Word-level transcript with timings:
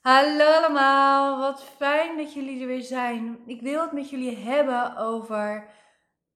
Hallo 0.00 0.44
allemaal, 0.44 1.38
wat 1.38 1.64
fijn 1.64 2.16
dat 2.16 2.32
jullie 2.34 2.60
er 2.60 2.66
weer 2.66 2.82
zijn. 2.82 3.38
Ik 3.46 3.60
wil 3.60 3.80
het 3.80 3.92
met 3.92 4.10
jullie 4.10 4.36
hebben 4.36 4.96
over 4.96 5.70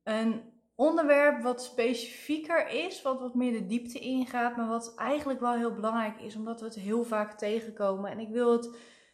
een 0.03 0.43
onderwerp 0.75 1.43
wat 1.43 1.63
specifieker 1.63 2.69
is, 2.69 3.03
wat 3.03 3.21
wat 3.21 3.35
meer 3.35 3.53
de 3.53 3.67
diepte 3.67 3.99
ingaat, 3.99 4.57
maar 4.57 4.69
wat 4.69 4.95
eigenlijk 4.97 5.41
wel 5.41 5.55
heel 5.55 5.75
belangrijk 5.75 6.21
is, 6.21 6.37
omdat 6.37 6.61
we 6.61 6.67
het 6.67 6.75
heel 6.75 7.05
vaak 7.05 7.39
tegenkomen. 7.39 8.11
En 8.11 8.19
ik 8.19 8.29
wil 8.29 8.53
het 8.53 8.65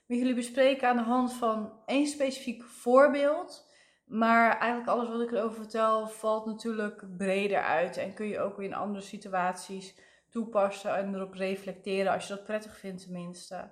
met 0.06 0.18
jullie 0.18 0.34
bespreken 0.34 0.88
aan 0.88 0.96
de 0.96 1.02
hand 1.02 1.32
van 1.32 1.72
één 1.86 2.06
specifiek 2.06 2.64
voorbeeld. 2.64 3.68
Maar 4.04 4.58
eigenlijk 4.58 4.90
alles 4.90 5.08
wat 5.08 5.20
ik 5.20 5.32
erover 5.32 5.56
vertel 5.56 6.08
valt 6.08 6.46
natuurlijk 6.46 7.16
breder 7.16 7.62
uit 7.62 7.96
en 7.96 8.14
kun 8.14 8.26
je 8.26 8.40
ook 8.40 8.56
weer 8.56 8.66
in 8.66 8.74
andere 8.74 9.04
situaties 9.04 9.94
toepassen 10.30 10.96
en 10.96 11.14
erop 11.14 11.34
reflecteren 11.34 12.12
als 12.12 12.26
je 12.26 12.34
dat 12.34 12.44
prettig 12.44 12.78
vindt 12.78 13.02
tenminste. 13.02 13.70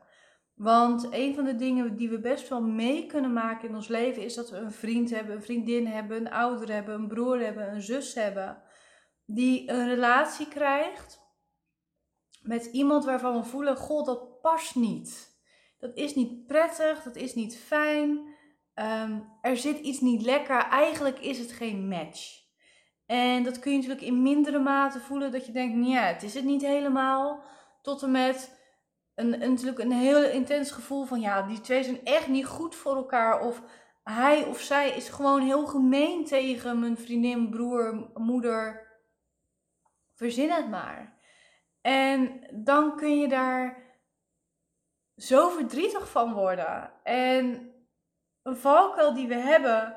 Want 0.59 1.09
een 1.11 1.35
van 1.35 1.45
de 1.45 1.55
dingen 1.55 1.97
die 1.97 2.09
we 2.09 2.21
best 2.21 2.49
wel 2.49 2.63
mee 2.63 3.07
kunnen 3.07 3.33
maken 3.33 3.69
in 3.69 3.75
ons 3.75 3.89
leven 3.89 4.23
is 4.23 4.35
dat 4.35 4.51
we 4.51 4.57
een 4.57 4.73
vriend 4.73 5.11
hebben, 5.11 5.35
een 5.35 5.43
vriendin 5.43 5.87
hebben, 5.87 6.17
een 6.17 6.31
ouder 6.31 6.73
hebben, 6.73 6.95
een 6.95 7.09
broer 7.09 7.41
hebben, 7.41 7.75
een 7.75 7.83
zus 7.83 8.15
hebben. 8.15 8.63
Die 9.27 9.71
een 9.71 9.89
relatie 9.89 10.49
krijgt 10.49 11.21
met 12.43 12.65
iemand 12.65 13.05
waarvan 13.05 13.35
we 13.35 13.45
voelen: 13.45 13.77
God, 13.77 14.07
dat 14.07 14.41
past 14.41 14.75
niet. 14.75 15.37
Dat 15.79 15.97
is 15.97 16.15
niet 16.15 16.47
prettig, 16.47 17.03
dat 17.03 17.17
is 17.17 17.35
niet 17.35 17.57
fijn. 17.57 18.35
Ehm, 18.75 19.21
er 19.41 19.57
zit 19.57 19.79
iets 19.79 20.01
niet 20.01 20.23
lekker. 20.23 20.63
Eigenlijk 20.63 21.19
is 21.19 21.39
het 21.39 21.53
geen 21.53 21.89
match. 21.89 22.47
En 23.07 23.43
dat 23.43 23.59
kun 23.59 23.73
je 23.73 23.79
natuurlijk 23.79 24.07
in 24.07 24.23
mindere 24.23 24.59
mate 24.59 25.01
voelen 25.01 25.33
dat 25.33 25.47
je 25.47 25.53
denkt: 25.53 25.89
ja, 25.89 26.03
het 26.03 26.23
is 26.23 26.35
het 26.35 26.45
niet 26.45 26.63
helemaal. 26.63 27.45
Tot 27.83 28.03
en 28.03 28.11
met 28.11 28.58
een, 29.19 29.39
natuurlijk 29.39 29.79
een 29.79 29.93
heel 29.93 30.25
intens 30.25 30.71
gevoel 30.71 31.05
van 31.05 31.21
ja, 31.21 31.43
die 31.43 31.61
twee 31.61 31.83
zijn 31.83 32.05
echt 32.05 32.29
niet 32.29 32.47
goed 32.47 32.75
voor 32.75 32.97
elkaar. 32.97 33.41
Of 33.41 33.63
hij 34.03 34.45
of 34.45 34.61
zij 34.61 34.91
is 34.91 35.09
gewoon 35.09 35.41
heel 35.41 35.67
gemeen 35.67 36.25
tegen 36.25 36.81
mijn 36.81 36.97
vriendin, 36.97 37.51
broer, 37.51 38.11
moeder. 38.15 38.87
Verzin 40.15 40.51
het 40.51 40.71
maar. 40.71 41.19
En 41.81 42.41
dan 42.65 42.97
kun 42.97 43.19
je 43.19 43.29
daar 43.29 43.87
zo 45.17 45.49
verdrietig 45.49 46.11
van 46.11 46.33
worden. 46.33 46.93
En 47.03 47.73
een 48.43 48.57
valkuil 48.57 49.15
die 49.15 49.29
we 49.29 49.37
hebben, 49.37 49.97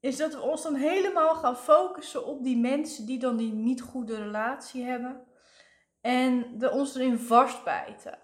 is 0.00 0.16
dat 0.16 0.34
we 0.34 0.40
ons 0.40 0.62
dan 0.62 0.74
helemaal 0.74 1.34
gaan 1.34 1.56
focussen 1.56 2.26
op 2.26 2.44
die 2.44 2.58
mensen 2.58 3.06
die 3.06 3.18
dan 3.18 3.36
die 3.36 3.52
niet 3.52 3.82
goede 3.82 4.16
relatie 4.16 4.84
hebben. 4.84 5.26
En 6.02 6.58
we 6.58 6.70
ons 6.70 6.94
erin 6.94 7.18
vastbijten. 7.18 8.18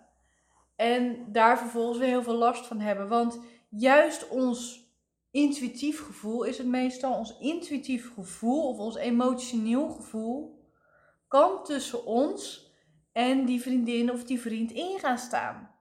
En 0.77 1.33
daar 1.33 1.59
vervolgens 1.59 1.99
weer 1.99 2.09
heel 2.09 2.23
veel 2.23 2.37
last 2.37 2.67
van 2.67 2.81
hebben. 2.81 3.09
Want 3.09 3.41
juist 3.69 4.29
ons 4.29 4.87
intuïtief 5.31 6.05
gevoel 6.05 6.43
is 6.43 6.59
het 6.59 6.67
meestal. 6.67 7.15
Ons 7.15 7.39
intuïtief 7.39 8.15
gevoel 8.15 8.69
of 8.69 8.79
ons 8.79 8.97
emotioneel 8.97 9.89
gevoel 9.89 10.67
kan 11.29 11.65
tussen 11.65 12.05
ons 12.05 12.67
en 13.13 13.45
die 13.45 13.61
vriendin 13.61 14.13
of 14.13 14.25
die 14.25 14.41
vriend 14.41 14.71
in 14.71 14.99
gaan 14.99 15.19
staan. 15.19 15.77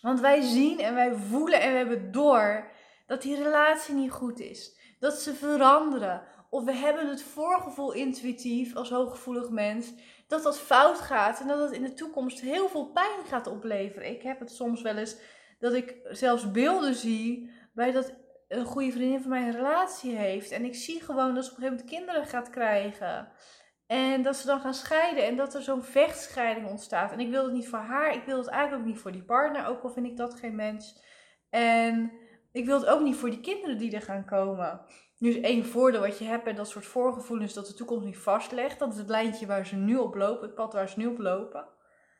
Want 0.00 0.20
wij 0.20 0.40
zien 0.40 0.80
en 0.80 0.94
wij 0.94 1.14
voelen 1.14 1.60
en 1.60 1.70
we 1.70 1.76
hebben 1.76 2.12
door 2.12 2.70
dat 3.06 3.22
die 3.22 3.42
relatie 3.42 3.94
niet 3.94 4.10
goed 4.10 4.40
is. 4.40 4.78
Dat 4.98 5.14
ze 5.14 5.34
veranderen. 5.34 6.22
Of 6.54 6.64
we 6.64 6.72
hebben 6.72 7.08
het 7.08 7.22
voorgevoel 7.22 7.92
intuïtief 7.92 8.74
als 8.76 8.90
hooggevoelig 8.90 9.50
mens 9.50 9.92
dat 10.26 10.42
dat 10.42 10.60
fout 10.60 10.98
gaat 10.98 11.40
en 11.40 11.46
dat 11.46 11.60
het 11.60 11.72
in 11.72 11.82
de 11.82 11.94
toekomst 11.94 12.40
heel 12.40 12.68
veel 12.68 12.86
pijn 12.86 13.24
gaat 13.26 13.46
opleveren. 13.46 14.10
Ik 14.10 14.22
heb 14.22 14.38
het 14.38 14.50
soms 14.50 14.82
wel 14.82 14.96
eens 14.96 15.16
dat 15.58 15.72
ik 15.72 15.96
zelfs 16.10 16.50
beelden 16.50 16.94
zie 16.94 17.50
bij 17.72 17.90
dat 17.90 18.14
een 18.48 18.64
goede 18.64 18.92
vriendin 18.92 19.20
van 19.20 19.30
mij 19.30 19.42
een 19.42 19.52
relatie 19.52 20.16
heeft. 20.16 20.50
En 20.50 20.64
ik 20.64 20.74
zie 20.74 21.00
gewoon 21.00 21.34
dat 21.34 21.44
ze 21.44 21.50
op 21.50 21.56
een 21.56 21.62
gegeven 21.62 21.84
moment 21.86 21.96
kinderen 21.96 22.26
gaat 22.30 22.50
krijgen. 22.50 23.28
En 23.86 24.22
dat 24.22 24.36
ze 24.36 24.46
dan 24.46 24.60
gaan 24.60 24.74
scheiden 24.74 25.26
en 25.26 25.36
dat 25.36 25.54
er 25.54 25.62
zo'n 25.62 25.82
vechtscheiding 25.82 26.68
ontstaat. 26.68 27.12
En 27.12 27.20
ik 27.20 27.30
wil 27.30 27.44
het 27.44 27.52
niet 27.52 27.68
voor 27.68 27.78
haar, 27.78 28.14
ik 28.14 28.24
wil 28.24 28.38
het 28.38 28.48
eigenlijk 28.48 28.82
ook 28.82 28.88
niet 28.88 29.00
voor 29.00 29.12
die 29.12 29.24
partner, 29.24 29.66
ook 29.66 29.82
al 29.82 29.90
vind 29.90 30.06
ik 30.06 30.16
dat 30.16 30.34
geen 30.34 30.54
mens. 30.54 31.02
En 31.50 32.12
ik 32.52 32.64
wil 32.66 32.80
het 32.80 32.88
ook 32.88 33.00
niet 33.00 33.16
voor 33.16 33.30
die 33.30 33.40
kinderen 33.40 33.78
die 33.78 33.94
er 33.94 34.02
gaan 34.02 34.24
komen. 34.24 34.80
Nu 35.24 35.30
is 35.30 35.40
één 35.40 35.64
voordeel 35.64 36.00
wat 36.00 36.18
je 36.18 36.24
hebt 36.24 36.44
bij 36.44 36.54
dat 36.54 36.68
soort 36.68 36.86
voorgevoelens 36.86 37.54
dat 37.54 37.66
de 37.66 37.74
toekomst 37.74 38.04
niet 38.04 38.18
vastlegt. 38.18 38.78
Dat 38.78 38.92
is 38.92 38.98
het 38.98 39.08
lijntje 39.08 39.46
waar 39.46 39.66
ze 39.66 39.76
nu 39.76 39.96
op 39.96 40.14
lopen, 40.14 40.46
het 40.46 40.54
pad 40.54 40.72
waar 40.72 40.88
ze 40.88 40.98
nu 40.98 41.06
op 41.06 41.18
lopen. 41.18 41.68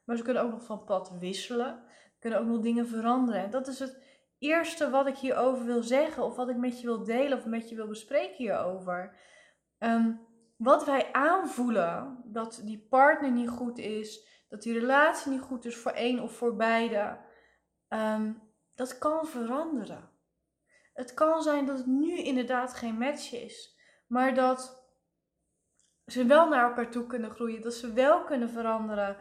Maar 0.05 0.17
ze 0.17 0.23
kunnen 0.23 0.43
ook 0.43 0.51
nog 0.51 0.65
van 0.65 0.85
pad 0.85 1.17
wisselen. 1.19 1.83
Kunnen 2.19 2.39
ook 2.39 2.47
nog 2.47 2.61
dingen 2.61 2.87
veranderen. 2.87 3.43
En 3.43 3.51
dat 3.51 3.67
is 3.67 3.79
het 3.79 4.03
eerste 4.39 4.91
wat 4.91 5.07
ik 5.07 5.17
hierover 5.17 5.65
wil 5.65 5.83
zeggen. 5.83 6.23
Of 6.23 6.37
wat 6.37 6.49
ik 6.49 6.57
met 6.57 6.81
je 6.81 6.87
wil 6.87 7.05
delen 7.05 7.39
of 7.39 7.47
met 7.47 7.69
je 7.69 7.75
wil 7.75 7.89
bespreken 7.89 8.37
hierover. 8.37 9.17
Um, 9.79 10.27
wat 10.57 10.85
wij 10.85 11.13
aanvoelen 11.13 12.21
dat 12.25 12.61
die 12.65 12.87
partner 12.91 13.31
niet 13.31 13.51
goed 13.51 13.79
is. 13.79 14.29
Dat 14.49 14.63
die 14.63 14.79
relatie 14.79 15.33
niet 15.33 15.41
goed 15.41 15.65
is 15.65 15.77
voor 15.77 15.93
één 15.93 16.21
of 16.21 16.33
voor 16.33 16.57
beide. 16.57 17.19
Um, 17.89 18.43
dat 18.75 18.99
kan 18.99 19.27
veranderen. 19.27 20.14
Het 20.95 21.15
kan 21.15 21.43
zijn 21.43 21.67
dat 21.67 21.77
het 21.77 21.87
nu 21.87 22.19
inderdaad 22.19 22.75
geen 22.75 22.99
match 22.99 23.33
is, 23.33 23.79
maar 24.07 24.35
dat 24.35 24.85
ze 26.07 26.25
wel 26.25 26.49
naar 26.49 26.69
elkaar 26.69 26.91
toe 26.91 27.07
kunnen 27.07 27.31
groeien, 27.31 27.63
dat 27.63 27.75
ze 27.75 27.93
wel 27.93 28.25
kunnen 28.25 28.51
veranderen. 28.51 29.17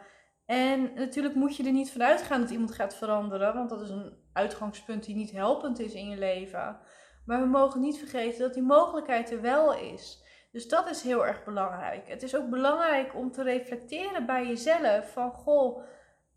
En 0.46 0.94
natuurlijk 0.94 1.34
moet 1.34 1.56
je 1.56 1.64
er 1.64 1.72
niet 1.72 1.92
vanuit 1.92 2.22
gaan 2.22 2.40
dat 2.40 2.50
iemand 2.50 2.74
gaat 2.74 2.94
veranderen, 2.94 3.54
want 3.54 3.70
dat 3.70 3.80
is 3.80 3.90
een 3.90 4.16
uitgangspunt 4.32 5.04
die 5.04 5.14
niet 5.14 5.30
helpend 5.30 5.78
is 5.78 5.92
in 5.92 6.08
je 6.08 6.18
leven. 6.18 6.80
Maar 7.26 7.40
we 7.40 7.46
mogen 7.46 7.80
niet 7.80 7.98
vergeten 7.98 8.40
dat 8.40 8.54
die 8.54 8.62
mogelijkheid 8.62 9.30
er 9.30 9.40
wel 9.40 9.74
is. 9.74 10.22
Dus 10.52 10.68
dat 10.68 10.90
is 10.90 11.02
heel 11.02 11.26
erg 11.26 11.44
belangrijk. 11.44 12.08
Het 12.08 12.22
is 12.22 12.36
ook 12.36 12.50
belangrijk 12.50 13.14
om 13.14 13.32
te 13.32 13.42
reflecteren 13.42 14.26
bij 14.26 14.46
jezelf 14.46 15.12
van 15.12 15.32
goh, 15.32 15.82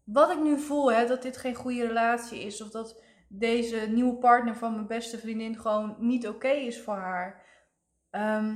wat 0.03 0.31
ik 0.31 0.39
nu 0.39 0.59
voel, 0.59 0.91
hè, 0.91 1.07
dat 1.07 1.21
dit 1.21 1.37
geen 1.37 1.55
goede 1.55 1.87
relatie 1.87 2.39
is 2.39 2.61
of 2.61 2.69
dat 2.69 3.01
deze 3.27 3.77
nieuwe 3.89 4.15
partner 4.15 4.55
van 4.55 4.73
mijn 4.73 4.87
beste 4.87 5.17
vriendin 5.17 5.59
gewoon 5.59 5.95
niet 5.99 6.27
oké 6.27 6.49
is 6.49 6.81
voor 6.81 6.95
haar. 6.95 7.45
Ehm, 8.09 8.55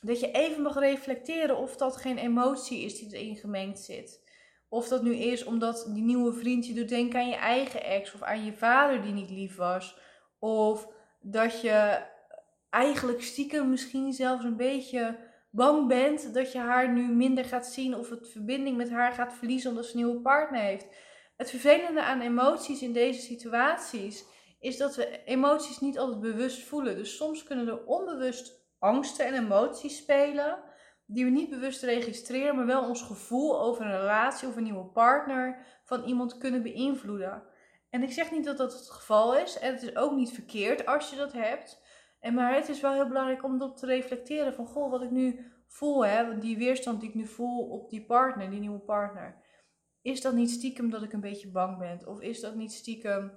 dat 0.00 0.20
je 0.20 0.30
even 0.30 0.62
mag 0.62 0.78
reflecteren 0.78 1.58
of 1.58 1.76
dat 1.76 1.96
geen 1.96 2.18
emotie 2.18 2.84
is 2.84 2.98
die 2.98 3.16
erin 3.16 3.36
gemengd 3.36 3.78
zit. 3.78 4.30
Of 4.68 4.88
dat 4.88 5.02
nu 5.02 5.14
is 5.14 5.44
omdat 5.44 5.90
die 5.92 6.02
nieuwe 6.02 6.32
vriend 6.32 6.66
je 6.66 6.74
doet 6.74 6.88
denken 6.88 7.20
aan 7.20 7.28
je 7.28 7.36
eigen 7.36 7.84
ex 7.84 8.14
of 8.14 8.22
aan 8.22 8.44
je 8.44 8.52
vader 8.52 9.02
die 9.02 9.12
niet 9.12 9.30
lief 9.30 9.56
was. 9.56 9.98
Of 10.38 10.88
dat 11.20 11.60
je 11.60 12.02
eigenlijk 12.70 13.22
stiekem 13.22 13.70
misschien 13.70 14.12
zelfs 14.12 14.44
een 14.44 14.56
beetje 14.56 15.18
bang 15.50 15.88
bent 15.88 16.34
dat 16.34 16.52
je 16.52 16.58
haar 16.58 16.92
nu 16.92 17.02
minder 17.02 17.44
gaat 17.44 17.66
zien 17.66 17.94
of 17.96 18.10
het 18.10 18.28
verbinding 18.28 18.76
met 18.76 18.90
haar 18.90 19.12
gaat 19.12 19.34
verliezen 19.34 19.70
omdat 19.70 19.84
ze 19.86 19.90
een 19.90 20.04
nieuwe 20.04 20.20
partner 20.20 20.60
heeft. 20.60 20.86
Het 21.42 21.50
vervelende 21.50 22.02
aan 22.02 22.20
emoties 22.20 22.82
in 22.82 22.92
deze 22.92 23.20
situaties 23.20 24.24
is 24.60 24.76
dat 24.76 24.96
we 24.96 25.24
emoties 25.24 25.80
niet 25.80 25.98
altijd 25.98 26.20
bewust 26.20 26.62
voelen. 26.62 26.96
Dus 26.96 27.16
soms 27.16 27.42
kunnen 27.42 27.68
er 27.68 27.84
onbewust 27.84 28.66
angsten 28.78 29.26
en 29.26 29.34
emoties 29.34 29.96
spelen 29.96 30.62
die 31.06 31.24
we 31.24 31.30
niet 31.30 31.50
bewust 31.50 31.82
registreren, 31.82 32.56
maar 32.56 32.66
wel 32.66 32.88
ons 32.88 33.02
gevoel 33.02 33.60
over 33.60 33.84
een 33.84 34.00
relatie 34.00 34.48
of 34.48 34.56
een 34.56 34.62
nieuwe 34.62 34.84
partner 34.84 35.66
van 35.84 36.04
iemand 36.04 36.38
kunnen 36.38 36.62
beïnvloeden. 36.62 37.42
En 37.90 38.02
ik 38.02 38.12
zeg 38.12 38.30
niet 38.30 38.44
dat 38.44 38.56
dat 38.56 38.72
het 38.72 38.90
geval 38.90 39.36
is 39.36 39.58
en 39.58 39.72
het 39.72 39.82
is 39.82 39.96
ook 39.96 40.12
niet 40.12 40.32
verkeerd 40.32 40.86
als 40.86 41.10
je 41.10 41.16
dat 41.16 41.32
hebt. 41.32 41.82
En 42.20 42.34
maar 42.34 42.54
het 42.54 42.68
is 42.68 42.80
wel 42.80 42.92
heel 42.92 43.08
belangrijk 43.08 43.44
om 43.44 43.58
dat 43.58 43.76
te 43.76 43.86
reflecteren 43.86 44.54
van 44.54 44.66
goh, 44.66 44.90
wat 44.90 45.02
ik 45.02 45.10
nu 45.10 45.52
voel, 45.66 46.06
hè, 46.06 46.38
die 46.38 46.58
weerstand 46.58 47.00
die 47.00 47.08
ik 47.08 47.14
nu 47.14 47.26
voel 47.26 47.68
op 47.68 47.90
die 47.90 48.04
partner, 48.04 48.50
die 48.50 48.60
nieuwe 48.60 48.80
partner 48.80 49.41
is 50.02 50.20
dat 50.20 50.34
niet 50.34 50.50
stiekem 50.50 50.90
dat 50.90 51.02
ik 51.02 51.12
een 51.12 51.20
beetje 51.20 51.50
bang 51.50 51.78
ben? 51.78 52.06
Of 52.06 52.20
is 52.20 52.40
dat 52.40 52.54
niet 52.54 52.72
stiekem 52.72 53.32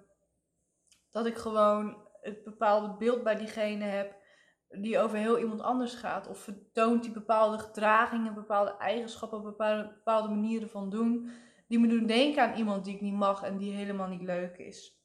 dat 1.12 1.26
ik 1.26 1.36
gewoon 1.36 1.98
het 2.22 2.44
bepaalde 2.44 2.98
beeld 2.98 3.24
bij 3.24 3.36
diegene 3.36 3.84
heb 3.84 4.16
die 4.70 5.00
over 5.00 5.18
heel 5.18 5.40
iemand 5.40 5.62
anders 5.62 5.94
gaat? 5.94 6.28
Of 6.28 6.40
vertoont 6.40 7.04
die 7.04 7.12
bepaalde 7.12 7.60
gedragingen, 7.60 8.34
bepaalde 8.34 8.78
eigenschappen, 8.78 9.44
bepaalde, 9.44 9.88
bepaalde 9.88 10.30
manieren 10.30 10.70
van 10.70 10.90
doen, 10.90 11.30
die 11.68 11.80
me 11.80 11.88
doen 11.88 12.06
denken 12.06 12.44
aan 12.44 12.58
iemand 12.58 12.86
die 12.86 12.96
ik 12.96 13.02
niet 13.02 13.14
mag 13.14 13.44
en 13.44 13.58
die 13.58 13.74
helemaal 13.74 14.08
niet 14.08 14.22
leuk 14.22 14.58
is? 14.58 15.04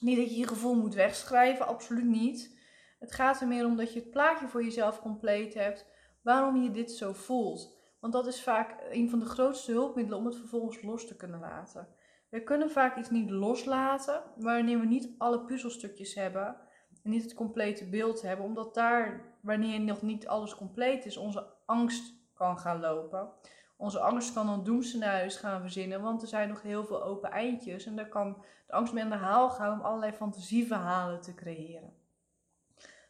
Niet 0.00 0.16
dat 0.16 0.30
je 0.30 0.38
je 0.38 0.46
gevoel 0.46 0.74
moet 0.74 0.94
wegschrijven, 0.94 1.66
absoluut 1.66 2.04
niet. 2.04 2.58
Het 2.98 3.12
gaat 3.12 3.40
er 3.40 3.48
meer 3.48 3.66
om 3.66 3.76
dat 3.76 3.92
je 3.92 4.00
het 4.00 4.10
plaatje 4.10 4.48
voor 4.48 4.64
jezelf 4.64 5.00
compleet 5.00 5.54
hebt 5.54 5.86
waarom 6.22 6.62
je 6.62 6.70
dit 6.70 6.90
zo 6.90 7.12
voelt. 7.12 7.79
Want 8.00 8.12
dat 8.12 8.26
is 8.26 8.42
vaak 8.42 8.76
een 8.90 9.10
van 9.10 9.18
de 9.18 9.24
grootste 9.24 9.72
hulpmiddelen 9.72 10.18
om 10.18 10.26
het 10.26 10.36
vervolgens 10.36 10.82
los 10.82 11.06
te 11.06 11.16
kunnen 11.16 11.40
laten. 11.40 11.88
We 12.28 12.42
kunnen 12.42 12.70
vaak 12.70 12.96
iets 12.96 13.10
niet 13.10 13.30
loslaten 13.30 14.22
wanneer 14.36 14.80
we 14.80 14.86
niet 14.86 15.14
alle 15.18 15.44
puzzelstukjes 15.44 16.14
hebben 16.14 16.56
en 17.02 17.10
niet 17.10 17.22
het 17.22 17.34
complete 17.34 17.88
beeld 17.88 18.22
hebben, 18.22 18.46
omdat 18.46 18.74
daar, 18.74 19.34
wanneer 19.40 19.80
nog 19.80 20.02
niet 20.02 20.28
alles 20.28 20.54
compleet 20.54 21.06
is, 21.06 21.16
onze 21.16 21.46
angst 21.66 22.14
kan 22.34 22.58
gaan 22.58 22.80
lopen. 22.80 23.28
onze 23.76 24.00
angst 24.00 24.32
kan 24.32 24.48
een 24.48 24.64
doemscenario 24.64 25.28
gaan 25.28 25.60
verzinnen, 25.60 26.02
want 26.02 26.22
er 26.22 26.28
zijn 26.28 26.48
nog 26.48 26.62
heel 26.62 26.84
veel 26.84 27.02
open 27.02 27.30
eindjes. 27.30 27.86
En 27.86 27.96
daar 27.96 28.08
kan 28.08 28.44
de 28.66 28.72
angst 28.72 28.92
mee 28.92 29.04
aan 29.04 29.10
de 29.10 29.16
haal 29.16 29.50
gaan 29.50 29.72
om 29.72 29.84
allerlei 29.84 30.12
fantasieverhalen 30.12 31.20
te 31.20 31.34
creëren. 31.34 31.92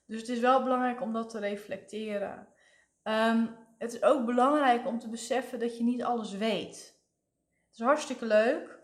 Dus 0.06 0.20
het 0.20 0.28
is 0.28 0.40
wel 0.40 0.62
belangrijk 0.62 1.00
om 1.00 1.12
dat 1.12 1.30
te 1.30 1.38
reflecteren. 1.38 2.48
Ehm, 3.02 3.46
het 3.80 3.92
is 3.92 4.02
ook 4.02 4.26
belangrijk 4.26 4.86
om 4.86 4.98
te 4.98 5.08
beseffen 5.08 5.58
dat 5.58 5.76
je 5.76 5.82
niet 5.82 6.02
alles 6.02 6.32
weet. 6.32 6.76
Het 7.66 7.78
is 7.78 7.84
hartstikke 7.84 8.26
leuk 8.26 8.78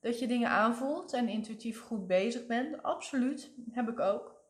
dat 0.00 0.18
je 0.18 0.26
dingen 0.26 0.48
aanvoelt 0.48 1.12
en 1.12 1.28
intuïtief 1.28 1.82
goed 1.82 2.06
bezig 2.06 2.46
bent. 2.46 2.82
Absoluut, 2.82 3.50
heb 3.70 3.88
ik 3.88 4.00
ook. 4.00 4.40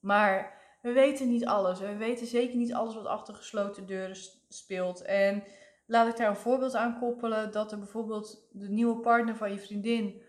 Maar 0.00 0.58
we 0.82 0.92
weten 0.92 1.28
niet 1.28 1.46
alles. 1.46 1.78
We 1.78 1.96
weten 1.96 2.26
zeker 2.26 2.56
niet 2.56 2.74
alles 2.74 2.94
wat 2.94 3.06
achter 3.06 3.34
gesloten 3.34 3.86
deuren 3.86 4.16
speelt. 4.48 5.02
En 5.02 5.44
laat 5.86 6.08
ik 6.08 6.16
daar 6.16 6.28
een 6.28 6.36
voorbeeld 6.36 6.74
aan 6.74 6.98
koppelen. 6.98 7.52
Dat 7.52 7.72
er 7.72 7.78
bijvoorbeeld 7.78 8.48
de 8.52 8.68
nieuwe 8.68 9.00
partner 9.00 9.36
van 9.36 9.52
je 9.52 9.58
vriendin 9.58 10.22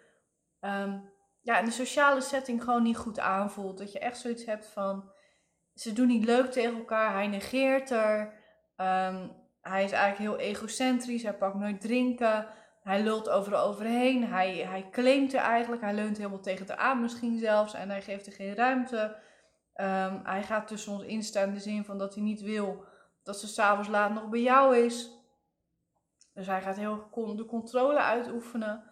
ehm, 0.60 1.00
ja, 1.40 1.60
in 1.60 1.66
de 1.66 1.72
sociale 1.72 2.22
setting 2.22 2.64
gewoon 2.64 2.84
niet 2.84 2.98
goed 2.98 3.20
aanvoelt. 3.20 3.78
Dat 3.78 3.92
je 3.92 4.00
echt 4.00 4.20
zoiets 4.20 4.46
hebt 4.46 4.66
van, 4.66 5.12
ze 5.74 5.94
doen 5.94 6.08
niet 6.08 6.26
leuk 6.26 6.52
tegen 6.52 6.78
elkaar, 6.78 7.14
hij 7.14 7.28
negeert 7.28 7.90
er. 7.90 8.40
Ehm, 8.82 9.28
hij 9.62 9.84
is 9.84 9.92
eigenlijk 9.92 10.32
heel 10.32 10.48
egocentrisch, 10.48 11.24
hij 11.24 11.38
pakt 11.38 11.56
nooit 11.56 11.82
drinken. 11.82 12.48
Hij 12.84 13.04
lult 13.04 13.30
overal 13.30 13.68
overheen, 13.68 14.26
hij, 14.26 14.58
hij 14.58 14.90
claimt 14.92 15.34
er 15.34 15.40
eigenlijk, 15.40 15.82
hij 15.82 15.94
leunt 15.94 16.18
helemaal 16.18 16.40
tegen 16.40 16.68
het 16.68 16.76
aan 16.76 17.02
misschien 17.02 17.40
zelfs. 17.40 17.74
En 17.74 17.90
hij 17.90 18.02
geeft 18.02 18.26
er 18.26 18.32
geen 18.32 18.56
ruimte. 18.56 19.16
Ehm, 19.74 20.20
hij 20.24 20.44
gaat 20.44 20.68
tussen 20.68 20.92
ons 20.92 21.04
instaan 21.04 21.48
in 21.48 21.54
de 21.54 21.60
zin 21.60 21.86
van 21.86 21.98
dat 21.98 22.14
hij 22.14 22.24
niet 22.24 22.42
wil 22.42 22.86
dat 23.24 23.40
ze 23.40 23.48
s'avonds 23.48 23.90
laat 23.90 24.14
nog 24.14 24.30
bij 24.30 24.42
jou 24.42 24.78
is. 24.78 25.12
Dus 26.34 26.48
hij 26.48 26.62
gaat 26.62 26.78
heel 26.78 27.10
de 27.36 27.46
controle 27.46 28.00
uitoefenen. 28.00 28.84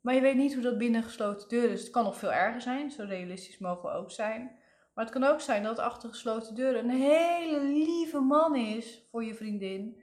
Maar 0.00 0.14
je 0.14 0.20
weet 0.20 0.36
niet 0.36 0.54
hoe 0.54 0.62
dat 0.62 0.78
binnen 0.78 1.02
gesloten 1.02 1.48
deuren 1.48 1.70
is. 1.70 1.80
Het 1.80 1.90
kan 1.90 2.04
nog 2.04 2.16
veel 2.16 2.32
erger 2.32 2.60
zijn, 2.60 2.90
zo 2.90 3.04
realistisch 3.04 3.58
mogen 3.58 3.90
we 3.90 3.96
ook 3.96 4.10
zijn. 4.10 4.58
Maar 4.96 5.04
het 5.04 5.14
kan 5.14 5.24
ook 5.24 5.40
zijn 5.40 5.62
dat 5.62 5.78
achter 5.78 6.08
gesloten 6.08 6.54
deuren 6.54 6.84
een 6.84 7.00
hele 7.00 7.60
lieve 7.60 8.20
man 8.20 8.54
is 8.54 9.06
voor 9.10 9.24
je 9.24 9.34
vriendin. 9.34 10.00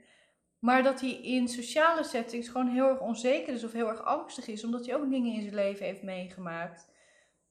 Maar 0.58 0.82
dat 0.82 1.00
hij 1.00 1.10
in 1.10 1.48
sociale 1.48 2.04
settings 2.04 2.48
gewoon 2.48 2.68
heel 2.68 2.88
erg 2.88 3.00
onzeker 3.00 3.54
is 3.54 3.64
of 3.64 3.72
heel 3.72 3.88
erg 3.88 4.04
angstig 4.04 4.46
is, 4.46 4.64
omdat 4.64 4.86
hij 4.86 4.96
ook 4.96 5.10
dingen 5.10 5.32
in 5.32 5.42
zijn 5.42 5.54
leven 5.54 5.86
heeft 5.86 6.02
meegemaakt. 6.02 6.88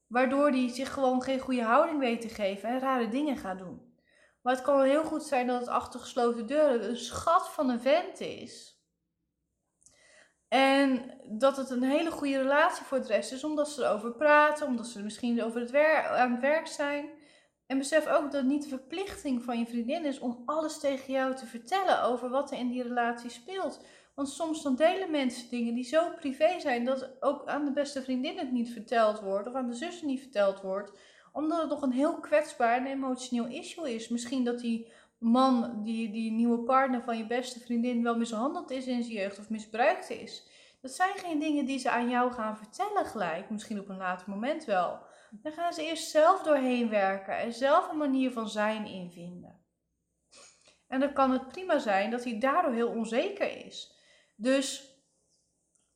Waardoor 0.06 0.50
hij 0.50 0.68
zich 0.68 0.92
gewoon 0.92 1.22
geen 1.22 1.38
goede 1.38 1.62
houding 1.62 1.98
weet 1.98 2.20
te 2.20 2.28
geven 2.28 2.68
en 2.68 2.78
rare 2.78 3.08
dingen 3.08 3.36
gaat 3.36 3.58
doen. 3.58 3.94
Maar 4.42 4.54
het 4.54 4.64
kan 4.64 4.82
heel 4.82 5.04
goed 5.04 5.22
zijn 5.22 5.46
dat 5.46 5.60
het 5.60 5.68
achter 5.68 6.00
gesloten 6.00 6.46
deuren 6.46 6.88
een 6.88 6.96
schat 6.96 7.48
van 7.48 7.68
een 7.68 7.80
vent 7.80 8.20
is. 8.20 8.82
En 10.48 11.20
dat 11.38 11.56
het 11.56 11.70
een 11.70 11.82
hele 11.82 12.10
goede 12.10 12.38
relatie 12.38 12.84
voor 12.84 13.00
de 13.00 13.06
rest 13.06 13.32
is, 13.32 13.44
omdat 13.44 13.70
ze 13.70 13.84
erover 13.84 14.12
praten, 14.12 14.66
omdat 14.66 14.86
ze 14.86 15.02
misschien 15.02 15.42
over 15.42 15.60
het 15.60 15.74
aan 16.06 16.32
het 16.32 16.40
werk 16.40 16.66
zijn. 16.66 17.13
En 17.66 17.78
besef 17.78 18.06
ook 18.06 18.22
dat 18.22 18.32
het 18.32 18.44
niet 18.44 18.62
de 18.62 18.68
verplichting 18.68 19.42
van 19.42 19.58
je 19.58 19.66
vriendin 19.66 20.04
is 20.04 20.18
om 20.18 20.42
alles 20.44 20.78
tegen 20.78 21.12
jou 21.12 21.34
te 21.34 21.46
vertellen 21.46 22.02
over 22.02 22.28
wat 22.28 22.50
er 22.50 22.58
in 22.58 22.68
die 22.68 22.82
relatie 22.82 23.30
speelt. 23.30 23.84
Want 24.14 24.28
soms 24.28 24.62
dan 24.62 24.76
delen 24.76 25.10
mensen 25.10 25.50
dingen 25.50 25.74
die 25.74 25.84
zo 25.84 26.10
privé 26.20 26.60
zijn 26.60 26.84
dat 26.84 27.10
ook 27.20 27.46
aan 27.46 27.64
de 27.64 27.72
beste 27.72 28.02
vriendin 28.02 28.38
het 28.38 28.52
niet 28.52 28.72
verteld 28.72 29.20
wordt 29.20 29.48
of 29.48 29.54
aan 29.54 29.66
de 29.66 29.74
zussen 29.74 30.06
niet 30.06 30.20
verteld 30.20 30.60
wordt. 30.60 30.92
Omdat 31.32 31.60
het 31.60 31.70
nog 31.70 31.82
een 31.82 31.92
heel 31.92 32.20
kwetsbaar 32.20 32.78
en 32.78 32.86
emotioneel 32.86 33.46
issue 33.46 33.94
is. 33.94 34.08
Misschien 34.08 34.44
dat 34.44 34.58
die 34.58 34.92
man, 35.18 35.82
die, 35.82 36.10
die 36.10 36.32
nieuwe 36.32 36.58
partner 36.58 37.02
van 37.02 37.18
je 37.18 37.26
beste 37.26 37.60
vriendin 37.60 38.02
wel 38.02 38.16
mishandeld 38.16 38.70
is 38.70 38.86
in 38.86 39.02
zijn 39.02 39.16
jeugd 39.16 39.38
of 39.38 39.50
misbruikt 39.50 40.10
is. 40.10 40.46
Dat 40.80 40.92
zijn 40.92 41.16
geen 41.16 41.38
dingen 41.38 41.66
die 41.66 41.78
ze 41.78 41.90
aan 41.90 42.08
jou 42.08 42.32
gaan 42.32 42.56
vertellen 42.56 43.06
gelijk. 43.06 43.50
Misschien 43.50 43.80
op 43.80 43.88
een 43.88 43.96
later 43.96 44.30
moment 44.30 44.64
wel. 44.64 44.98
Dan 45.42 45.52
gaan 45.52 45.72
ze 45.72 45.84
eerst 45.84 46.10
zelf 46.10 46.42
doorheen 46.42 46.88
werken 46.88 47.38
en 47.38 47.52
zelf 47.52 47.90
een 47.90 47.96
manier 47.96 48.30
van 48.30 48.48
zijn 48.48 48.86
invinden. 48.86 49.64
En 50.86 51.00
dan 51.00 51.12
kan 51.12 51.30
het 51.30 51.48
prima 51.48 51.78
zijn 51.78 52.10
dat 52.10 52.24
hij 52.24 52.38
daardoor 52.38 52.72
heel 52.72 52.88
onzeker 52.88 53.66
is. 53.66 53.94
Dus 54.34 54.94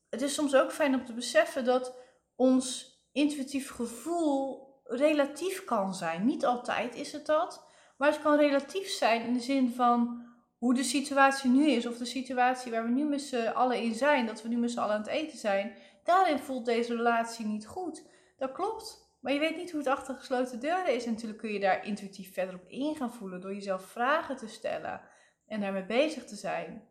het 0.09 0.23
is 0.23 0.35
soms 0.35 0.55
ook 0.55 0.73
fijn 0.73 0.95
om 0.95 1.05
te 1.05 1.13
beseffen 1.13 1.65
dat 1.65 1.97
ons 2.37 2.97
intuïtief 3.13 3.71
gevoel 3.71 4.67
relatief 4.85 5.65
kan 5.65 5.95
zijn. 5.95 6.27
Niet 6.27 6.45
altijd 6.45 6.95
is 6.95 7.13
het 7.13 7.27
dat, 7.27 7.67
maar 7.97 8.11
het 8.11 8.23
kan 8.23 8.37
relatief 8.37 8.89
zijn 8.89 9.23
in 9.23 9.33
de 9.33 9.41
zin 9.41 9.71
van 9.71 10.27
hoe 10.57 10.75
de 10.75 10.83
situatie 10.83 11.51
nu 11.51 11.71
is, 11.71 11.87
of 11.87 11.99
de 11.99 12.05
situatie 12.05 12.71
waar 12.71 12.85
we 12.85 12.91
nu 12.91 13.05
met 13.05 13.21
z'n 13.21 13.47
allen 13.47 13.83
in 13.83 13.95
zijn, 13.95 14.27
dat 14.27 14.43
we 14.43 14.49
nu 14.49 14.57
met 14.57 14.71
z'n 14.71 14.79
allen 14.79 14.95
aan 14.95 15.01
het 15.01 15.11
eten 15.11 15.39
zijn, 15.39 15.77
daarin 16.05 16.39
voelt 16.39 16.65
deze 16.65 16.97
relatie 16.97 17.47
niet 17.47 17.67
goed. 17.67 18.03
Dat 18.37 18.53
klopt. 18.53 19.08
Maar 19.21 19.33
je 19.33 19.39
weet 19.39 19.57
niet 19.57 19.71
hoe 19.71 19.81
het 19.81 19.89
achter 19.89 20.15
gesloten 20.15 20.61
deuren 20.61 20.95
is. 20.95 21.05
En 21.05 21.13
natuurlijk 21.13 21.41
kun 21.41 21.53
je 21.53 21.61
daar 21.61 21.87
intuïtief 21.87 22.33
verder 22.33 22.55
op 22.55 22.69
in 22.69 22.97
gaan 22.97 23.13
voelen 23.13 23.41
door 23.41 23.55
jezelf 23.55 23.83
vragen 23.83 24.37
te 24.37 24.49
stellen 24.49 25.01
en 25.47 25.61
daarmee 25.61 25.87
bezig 25.87 26.25
te 26.25 26.37
zijn. 26.37 26.89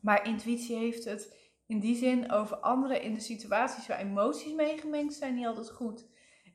Maar 0.00 0.26
intuïtie 0.26 0.76
heeft 0.76 1.04
het 1.04 1.36
in 1.66 1.80
die 1.80 1.96
zin 1.96 2.32
over 2.32 2.56
anderen 2.56 3.02
in 3.02 3.14
de 3.14 3.20
situaties 3.20 3.86
waar 3.86 3.98
emoties 3.98 4.52
meegemengd 4.52 5.14
zijn 5.14 5.34
niet 5.34 5.46
altijd 5.46 5.70
goed. 5.70 6.06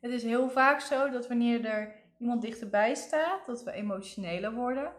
Het 0.02 0.12
is 0.12 0.24
heel 0.24 0.50
vaak 0.50 0.80
zo 0.80 1.10
dat 1.10 1.28
wanneer 1.28 1.66
er 1.66 1.96
iemand 2.18 2.42
dichterbij 2.42 2.96
staat, 2.96 3.46
dat 3.46 3.64
we 3.64 3.72
emotioneler 3.72 4.54
worden. 4.54 4.94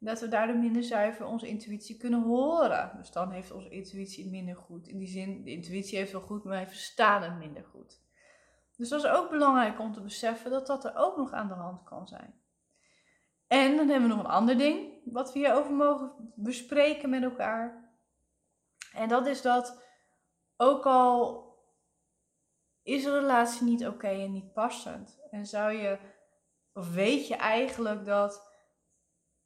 Dat 0.00 0.20
we 0.20 0.28
daardoor 0.28 0.56
minder 0.56 0.82
zuiver 0.82 1.26
onze 1.26 1.48
intuïtie 1.48 1.96
kunnen 1.96 2.22
horen. 2.22 2.92
Dus 2.96 3.10
dan 3.10 3.30
heeft 3.30 3.50
onze 3.50 3.68
intuïtie 3.68 4.22
het 4.22 4.32
minder 4.32 4.56
goed. 4.56 4.88
In 4.88 4.98
die 4.98 5.08
zin, 5.08 5.42
de 5.44 5.50
intuïtie 5.50 5.98
heeft 5.98 6.12
wel 6.12 6.20
goed, 6.20 6.44
maar 6.44 6.52
wij 6.52 6.66
verstaan 6.66 7.22
het 7.22 7.38
minder 7.38 7.64
goed. 7.64 8.00
Dus 8.78 8.88
dat 8.88 9.04
is 9.04 9.10
ook 9.10 9.30
belangrijk 9.30 9.80
om 9.80 9.92
te 9.92 10.00
beseffen 10.00 10.50
dat 10.50 10.66
dat 10.66 10.84
er 10.84 10.96
ook 10.96 11.16
nog 11.16 11.32
aan 11.32 11.48
de 11.48 11.54
hand 11.54 11.82
kan 11.84 12.08
zijn. 12.08 12.42
En 13.46 13.76
dan 13.76 13.88
hebben 13.88 14.08
we 14.08 14.14
nog 14.14 14.24
een 14.24 14.30
ander 14.30 14.58
ding 14.58 15.00
wat 15.04 15.32
we 15.32 15.38
hierover 15.38 15.72
mogen 15.72 16.32
bespreken 16.34 17.10
met 17.10 17.22
elkaar. 17.22 17.92
En 18.92 19.08
dat 19.08 19.26
is 19.26 19.42
dat 19.42 19.84
ook 20.56 20.86
al 20.86 21.46
is 22.82 23.04
een 23.04 23.20
relatie 23.20 23.62
niet 23.62 23.86
oké 23.86 24.08
en 24.08 24.32
niet 24.32 24.52
passend. 24.52 25.20
En 25.30 25.46
zou 25.46 25.72
je, 25.72 25.98
of 26.72 26.92
weet 26.92 27.28
je 27.28 27.36
eigenlijk 27.36 28.04
dat 28.04 28.52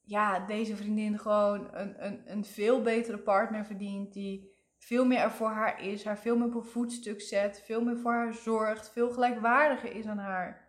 ja, 0.01 0.47
deze 0.47 0.77
vriendin 0.77 1.19
gewoon 1.19 1.75
een, 1.75 2.07
een, 2.07 2.31
een 2.31 2.45
veel 2.45 2.83
betere 2.83 3.19
partner 3.19 3.65
verdient. 3.65 4.13
Die 4.13 4.52
veel 4.85 5.05
meer 5.05 5.19
er 5.19 5.31
voor 5.31 5.51
haar 5.51 5.83
is, 5.83 6.05
haar 6.05 6.19
veel 6.19 6.37
meer 6.37 6.47
op 6.47 6.55
een 6.55 6.65
voetstuk 6.65 7.21
zet, 7.21 7.63
veel 7.65 7.81
meer 7.81 7.99
voor 7.99 8.13
haar 8.13 8.35
zorgt, 8.35 8.91
veel 8.93 9.11
gelijkwaardiger 9.11 9.97
is 9.97 10.07
aan 10.07 10.19
haar. 10.19 10.69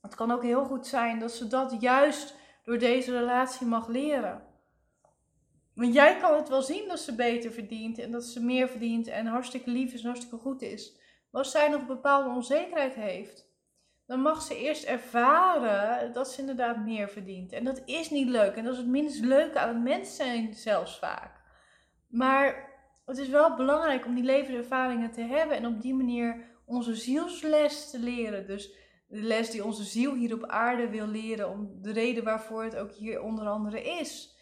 Het 0.00 0.14
kan 0.14 0.30
ook 0.30 0.42
heel 0.42 0.64
goed 0.64 0.86
zijn 0.86 1.18
dat 1.18 1.32
ze 1.32 1.46
dat 1.46 1.76
juist 1.80 2.34
door 2.64 2.78
deze 2.78 3.18
relatie 3.18 3.66
mag 3.66 3.88
leren. 3.88 4.42
Want 5.74 5.94
jij 5.94 6.16
kan 6.18 6.34
het 6.34 6.48
wel 6.48 6.62
zien 6.62 6.88
dat 6.88 6.98
ze 6.98 7.14
beter 7.14 7.52
verdient 7.52 7.98
en 7.98 8.10
dat 8.10 8.24
ze 8.24 8.44
meer 8.44 8.68
verdient 8.68 9.06
en 9.06 9.26
hartstikke 9.26 9.70
lief 9.70 9.92
is 9.92 10.00
en 10.00 10.06
hartstikke 10.06 10.38
goed 10.38 10.62
is. 10.62 10.96
Maar 11.30 11.42
als 11.42 11.50
zij 11.50 11.68
nog 11.68 11.80
een 11.80 11.86
bepaalde 11.86 12.28
onzekerheid 12.28 12.94
heeft, 12.94 13.48
dan 14.06 14.20
mag 14.20 14.42
ze 14.42 14.58
eerst 14.58 14.84
ervaren 14.84 16.12
dat 16.12 16.32
ze 16.32 16.40
inderdaad 16.40 16.76
meer 16.84 17.08
verdient. 17.08 17.52
En 17.52 17.64
dat 17.64 17.82
is 17.84 18.10
niet 18.10 18.28
leuk. 18.28 18.56
En 18.56 18.64
dat 18.64 18.72
is 18.72 18.78
het 18.78 18.88
minst 18.88 19.20
leuke 19.20 19.58
aan 19.58 19.68
het 19.68 19.82
mens 19.82 20.22
zelfs 20.62 20.98
vaak. 20.98 21.35
Maar 22.16 22.70
het 23.04 23.18
is 23.18 23.28
wel 23.28 23.56
belangrijk 23.56 24.04
om 24.04 24.14
die 24.14 24.24
levenservaringen 24.24 25.10
te 25.10 25.20
hebben 25.20 25.56
en 25.56 25.66
op 25.66 25.80
die 25.80 25.94
manier 25.94 26.44
onze 26.64 26.94
zielsles 26.94 27.90
te 27.90 27.98
leren. 27.98 28.46
Dus 28.46 28.70
de 29.08 29.20
les 29.20 29.50
die 29.50 29.64
onze 29.64 29.84
ziel 29.84 30.14
hier 30.14 30.34
op 30.34 30.44
aarde 30.44 30.88
wil 30.88 31.06
leren, 31.06 31.50
om 31.50 31.82
de 31.82 31.92
reden 31.92 32.24
waarvoor 32.24 32.64
het 32.64 32.76
ook 32.76 32.92
hier 32.92 33.22
onder 33.22 33.46
andere 33.48 33.82
is. 33.82 34.36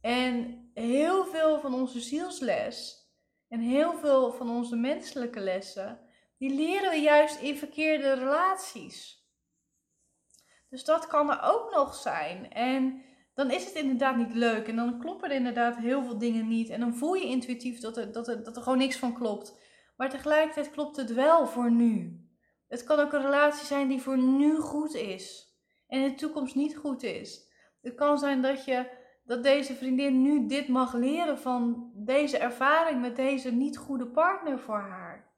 En 0.00 0.70
heel 0.74 1.24
veel 1.24 1.60
van 1.60 1.74
onze 1.74 2.00
zielsles 2.00 3.06
en 3.48 3.60
heel 3.60 3.98
veel 3.98 4.32
van 4.32 4.50
onze 4.50 4.76
menselijke 4.76 5.40
lessen 5.40 6.00
die 6.38 6.54
leren 6.54 6.90
we 6.90 6.96
juist 6.96 7.40
in 7.40 7.56
verkeerde 7.56 8.12
relaties. 8.12 9.26
Dus 10.68 10.84
dat 10.84 11.06
kan 11.06 11.30
er 11.30 11.40
ook 11.42 11.74
nog 11.74 11.94
zijn. 11.94 12.52
En 12.52 13.02
dan 13.36 13.50
is 13.50 13.64
het 13.64 13.74
inderdaad 13.74 14.16
niet 14.16 14.34
leuk. 14.34 14.68
En 14.68 14.76
dan 14.76 14.98
kloppen 14.98 15.30
er 15.30 15.36
inderdaad 15.36 15.76
heel 15.76 16.04
veel 16.04 16.18
dingen 16.18 16.48
niet. 16.48 16.68
En 16.68 16.80
dan 16.80 16.94
voel 16.94 17.14
je 17.14 17.24
intuïtief 17.24 17.80
dat 17.80 17.96
er, 17.96 18.12
dat 18.12 18.28
er, 18.28 18.42
dat 18.44 18.56
er 18.56 18.62
gewoon 18.62 18.78
niks 18.78 18.96
van 18.96 19.14
klopt. 19.14 19.58
Maar 19.96 20.10
tegelijkertijd 20.10 20.70
klopt 20.70 20.96
het 20.96 21.12
wel 21.12 21.46
voor 21.46 21.70
nu. 21.70 22.20
Het 22.68 22.84
kan 22.84 22.98
ook 22.98 23.12
een 23.12 23.22
relatie 23.22 23.66
zijn 23.66 23.88
die 23.88 24.02
voor 24.02 24.18
nu 24.18 24.56
goed 24.56 24.94
is. 24.94 25.54
En 25.86 26.00
in 26.00 26.08
de 26.08 26.14
toekomst 26.14 26.54
niet 26.54 26.76
goed 26.76 27.02
is. 27.02 27.52
Het 27.82 27.94
kan 27.94 28.18
zijn 28.18 28.42
dat, 28.42 28.64
je, 28.64 28.90
dat 29.24 29.42
deze 29.42 29.74
vriendin 29.74 30.22
nu 30.22 30.46
dit 30.46 30.68
mag 30.68 30.94
leren 30.94 31.38
van 31.38 31.90
deze 31.94 32.38
ervaring 32.38 33.00
met 33.00 33.16
deze 33.16 33.52
niet 33.52 33.78
goede 33.78 34.06
partner 34.06 34.58
voor 34.58 34.80
haar. 34.80 35.34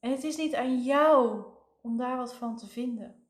En 0.00 0.10
het 0.10 0.24
is 0.24 0.36
niet 0.36 0.54
aan 0.54 0.82
jou 0.82 1.44
om 1.82 1.96
daar 1.96 2.16
wat 2.16 2.34
van 2.34 2.56
te 2.56 2.66
vinden. 2.66 3.25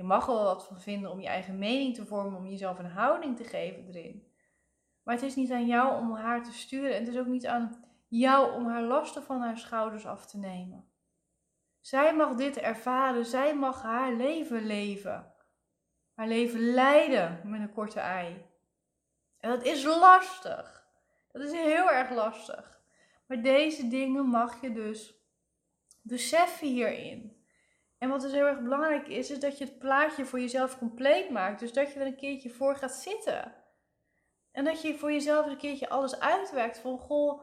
Je 0.00 0.06
mag 0.06 0.26
er 0.26 0.34
wel 0.34 0.44
wat 0.44 0.66
van 0.66 0.80
vinden 0.80 1.10
om 1.10 1.20
je 1.20 1.26
eigen 1.26 1.58
mening 1.58 1.94
te 1.94 2.06
vormen, 2.06 2.38
om 2.38 2.46
jezelf 2.46 2.78
een 2.78 2.90
houding 2.90 3.36
te 3.36 3.44
geven 3.44 3.86
erin. 3.88 4.32
Maar 5.02 5.14
het 5.14 5.24
is 5.24 5.34
niet 5.34 5.52
aan 5.52 5.66
jou 5.66 6.00
om 6.00 6.14
haar 6.14 6.44
te 6.44 6.52
sturen. 6.52 6.94
En 6.94 7.04
het 7.04 7.14
is 7.14 7.20
ook 7.20 7.26
niet 7.26 7.46
aan 7.46 7.84
jou 8.08 8.54
om 8.54 8.66
haar 8.66 8.82
lasten 8.82 9.22
van 9.22 9.40
haar 9.40 9.58
schouders 9.58 10.06
af 10.06 10.26
te 10.26 10.38
nemen. 10.38 10.90
Zij 11.80 12.14
mag 12.14 12.34
dit 12.34 12.56
ervaren. 12.56 13.24
Zij 13.24 13.54
mag 13.54 13.82
haar 13.82 14.12
leven 14.12 14.66
leven. 14.66 15.34
Haar 16.14 16.28
leven 16.28 16.60
leiden 16.60 17.40
met 17.44 17.60
een 17.60 17.72
korte 17.72 18.00
ei. 18.00 18.46
En 19.38 19.50
dat 19.50 19.64
is 19.64 19.84
lastig. 19.84 20.86
Dat 21.32 21.42
is 21.42 21.52
heel 21.52 21.90
erg 21.90 22.10
lastig. 22.10 22.80
Maar 23.26 23.42
deze 23.42 23.88
dingen 23.88 24.26
mag 24.26 24.60
je 24.60 24.72
dus 24.72 25.14
beseffen 26.02 26.68
hierin. 26.68 27.39
En 28.02 28.08
wat 28.08 28.20
dus 28.20 28.32
heel 28.32 28.46
erg 28.46 28.60
belangrijk 28.60 29.08
is, 29.08 29.30
is 29.30 29.40
dat 29.40 29.58
je 29.58 29.64
het 29.64 29.78
plaatje 29.78 30.24
voor 30.24 30.40
jezelf 30.40 30.78
compleet 30.78 31.30
maakt. 31.30 31.60
Dus 31.60 31.72
dat 31.72 31.92
je 31.92 32.00
er 32.00 32.06
een 32.06 32.16
keertje 32.16 32.50
voor 32.50 32.76
gaat 32.76 32.92
zitten. 32.94 33.54
En 34.52 34.64
dat 34.64 34.82
je 34.82 34.98
voor 34.98 35.12
jezelf 35.12 35.46
een 35.46 35.56
keertje 35.56 35.88
alles 35.88 36.20
uitwerkt 36.20 36.78
van, 36.78 36.98
goh, 36.98 37.42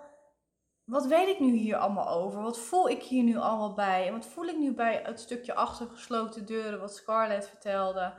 wat 0.84 1.06
weet 1.06 1.28
ik 1.28 1.40
nu 1.40 1.52
hier 1.52 1.78
allemaal 1.78 2.10
over? 2.10 2.42
Wat 2.42 2.60
voel 2.60 2.90
ik 2.90 3.04
hier 3.04 3.24
nu 3.24 3.38
allemaal 3.38 3.74
bij? 3.74 4.08
En 4.08 4.14
wat 4.14 4.26
voel 4.26 4.46
ik 4.46 4.58
nu 4.58 4.74
bij 4.74 5.02
het 5.04 5.20
stukje 5.20 5.54
achtergesloten 5.54 6.46
deuren 6.46 6.80
wat 6.80 6.96
Scarlett 6.96 7.48
vertelde? 7.48 8.14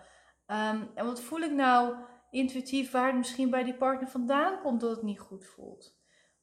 Ehm, 0.47 0.83
en 0.95 1.07
wat 1.07 1.21
voel 1.21 1.41
ik 1.41 1.53
nou 1.53 1.95
intuïtief 2.31 2.91
waar 2.91 3.07
het 3.07 3.17
misschien 3.17 3.51
bij 3.51 3.65
die 3.65 3.77
partner 3.77 4.09
vandaan 4.09 4.61
komt 4.61 4.81
dat 4.81 4.91
het 4.91 5.03
niet 5.03 5.21
goed 5.21 5.47
voelt? 5.47 5.98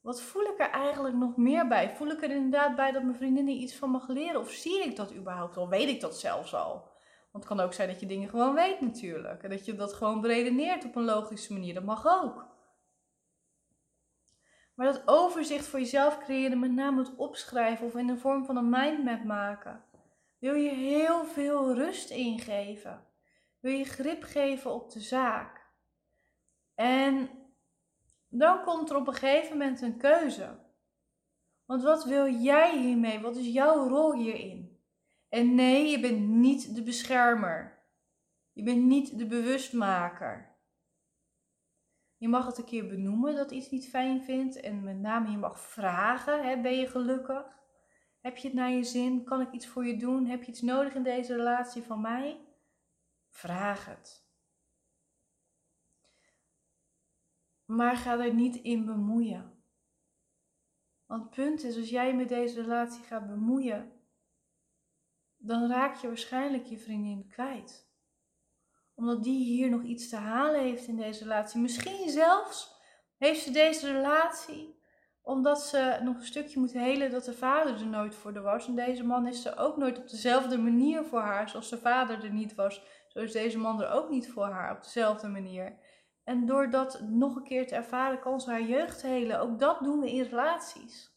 Wat 0.06 0.22
voel 0.22 0.44
ik 0.44 0.60
er 0.60 0.70
eigenlijk 0.70 1.16
nog 1.16 1.38
meer 1.38 1.68
bij? 1.68 1.96
Voel 1.96 2.08
ik 2.08 2.24
er 2.24 2.32
inderdaad 2.32 2.76
bij 2.76 2.92
dat 2.92 3.04
mijn 3.04 3.16
vriendin 3.16 3.48
iets 3.48 3.76
van 3.76 3.90
mag 3.90 4.08
leren? 4.08 4.40
Of 4.40 4.52
zie 4.52 4.84
ik 4.84 4.96
dat 4.96 5.14
überhaupt 5.14 5.58
al? 5.58 5.70
Weet 5.70 5.90
ik 5.90 6.02
dat 6.02 6.20
zelfs 6.20 6.54
al? 6.54 6.72
Want 7.32 7.44
het 7.44 7.46
kan 7.46 7.60
ook 7.60 7.74
zijn 7.74 7.90
dat 7.90 8.00
je 8.00 8.06
dingen 8.06 8.30
gewoon 8.30 8.56
weet 8.56 8.82
natuurlijk. 8.82 9.44
En 9.44 9.50
dat 9.50 9.66
je 9.66 9.76
dat 9.76 9.94
gewoon 9.94 10.22
beredeneert 10.22 10.86
op 10.86 10.96
een 10.96 11.04
logische 11.04 11.54
manier. 11.54 11.74
Dat 11.74 11.84
mag 11.84 12.08
ook. 12.08 12.48
Maar 14.76 14.86
dat 14.86 15.02
overzicht 15.06 15.68
voor 15.68 15.80
jezelf 15.80 16.18
creëren, 16.18 16.60
met 16.60 16.72
name 16.72 17.00
het 17.00 17.16
opschrijven 17.16 17.86
of 17.86 17.96
in 17.96 18.08
de 18.08 18.18
vorm 18.18 18.46
van 18.46 18.58
een 18.58 18.70
mindmap 18.70 19.24
maken, 19.24 19.84
wil 20.40 20.54
je 20.54 20.70
heel 20.70 21.26
veel 21.26 21.74
rust 21.74 22.10
ingeven. 22.10 23.08
Wil 23.60 23.72
je 23.72 23.86
grip 23.86 24.24
geven 24.24 24.74
op 24.74 24.92
de 24.92 25.00
zaak. 25.00 25.66
En 26.76 27.30
dan 28.38 28.64
komt 28.64 28.90
er 28.90 28.96
op 28.96 29.08
een 29.08 29.14
gegeven 29.14 29.58
moment 29.58 29.82
een 29.82 29.98
keuze. 29.98 30.64
Want 31.66 31.84
wat 31.84 32.06
wil 32.06 32.34
jij 32.34 32.80
hiermee? 32.80 33.20
Wat 33.20 33.36
is 33.36 33.48
jouw 33.48 33.88
rol 33.88 34.14
hierin? 34.14 34.80
En 35.30 35.56
nee, 35.56 35.90
je 35.90 36.00
bent 36.00 36.28
niet 36.28 36.76
de 36.76 36.84
beschermer. 36.84 37.84
Je 38.52 38.64
bent 38.64 38.84
niet 38.84 39.18
de 39.18 39.26
bewustmaker. 39.26 40.56
Je 42.18 42.28
mag 42.28 42.46
het 42.46 42.58
een 42.58 42.66
keer 42.66 42.88
benoemen 42.88 43.36
dat 43.36 43.52
iets 43.52 43.70
niet 43.70 43.90
fijn 43.90 44.24
vindt. 44.24 44.60
En 44.60 44.84
met 44.84 45.00
name 45.00 45.32
je 45.32 45.38
mag 45.38 45.60
vragen, 45.60 46.44
hè, 46.44 46.62
ben 46.62 46.76
je 46.78 46.88
gelukkig? 46.88 47.46
Heb 48.22 48.38
je 48.38 48.48
het 48.48 48.58
naar 48.58 48.72
je 48.72 48.84
zin? 48.84 49.24
Kan 49.24 49.42
ik 49.42 49.52
iets 49.52 49.68
voor 49.68 49.86
je 49.86 49.98
doen? 49.98 50.26
Heb 50.26 50.44
je 50.44 50.52
iets 50.52 50.62
nodig 50.62 50.94
in 50.94 51.04
deze 51.04 51.36
relatie 51.36 51.84
van 51.84 52.02
mij? 52.02 52.40
Vraag 53.30 53.86
het. 53.86 54.25
Maar 57.66 57.98
ga 57.98 58.20
er 58.20 58.34
niet 58.34 58.56
in 58.56 58.86
bemoeien. 58.86 59.64
Want 61.06 61.24
het 61.24 61.32
punt 61.32 61.64
is, 61.64 61.78
als 61.78 61.90
jij 61.90 62.16
met 62.16 62.30
deze 62.30 62.62
relatie 62.62 63.04
gaat 63.04 63.28
bemoeien, 63.28 63.92
dan 65.38 65.70
raak 65.70 65.96
je 65.96 66.08
waarschijnlijk 66.08 66.66
je 66.66 66.78
vriendin 66.78 67.28
kwijt. 67.28 67.94
Omdat 68.94 69.24
die 69.24 69.44
hier 69.44 69.70
nog 69.70 69.84
iets 69.84 70.10
te 70.10 70.16
halen 70.16 70.62
heeft 70.62 70.88
in 70.88 70.96
deze 70.96 71.24
relatie. 71.24 71.62
Misschien 71.62 72.10
zelfs 72.10 72.76
heeft 73.18 73.44
ze 73.44 73.52
deze 73.52 73.92
relatie 73.92 74.76
omdat 75.26 75.62
ze 75.62 76.00
nog 76.04 76.16
een 76.16 76.26
stukje 76.26 76.60
moet 76.60 76.74
helen 76.74 77.12
dat 77.12 77.26
de 77.26 77.34
vader 77.34 77.74
er 77.74 77.88
nooit 77.88 78.16
voor 78.16 78.34
de 78.34 78.42
was. 78.42 78.68
En 78.68 78.76
deze 78.76 79.04
man 79.04 79.28
is 79.28 79.46
er 79.46 79.58
ook 79.58 79.78
nooit 79.78 79.98
op 79.98 80.10
dezelfde 80.10 80.58
manier 80.58 81.04
voor 81.04 81.20
haar 81.20 81.50
zoals 81.50 81.70
de 81.70 81.78
vader 81.78 82.24
er 82.24 82.34
niet 82.34 82.56
was. 82.56 82.82
Zo 83.08 83.20
is 83.20 83.32
deze 83.32 83.58
man 83.58 83.82
er 83.82 83.90
ook 83.90 84.10
niet 84.10 84.32
voor 84.32 84.46
haar 84.46 84.76
op 84.76 84.84
dezelfde 84.84 85.28
manier. 85.28 85.78
En 86.26 86.46
door 86.46 86.70
dat 86.70 87.02
nog 87.02 87.36
een 87.36 87.44
keer 87.44 87.68
te 87.68 87.76
ervaren, 87.76 88.20
kan 88.20 88.42
ze 88.42 88.50
haar 88.50 88.62
jeugd 88.62 89.02
helen. 89.02 89.40
Ook 89.40 89.60
dat 89.60 89.80
doen 89.80 90.00
we 90.00 90.12
in 90.12 90.24
relaties. 90.24 91.14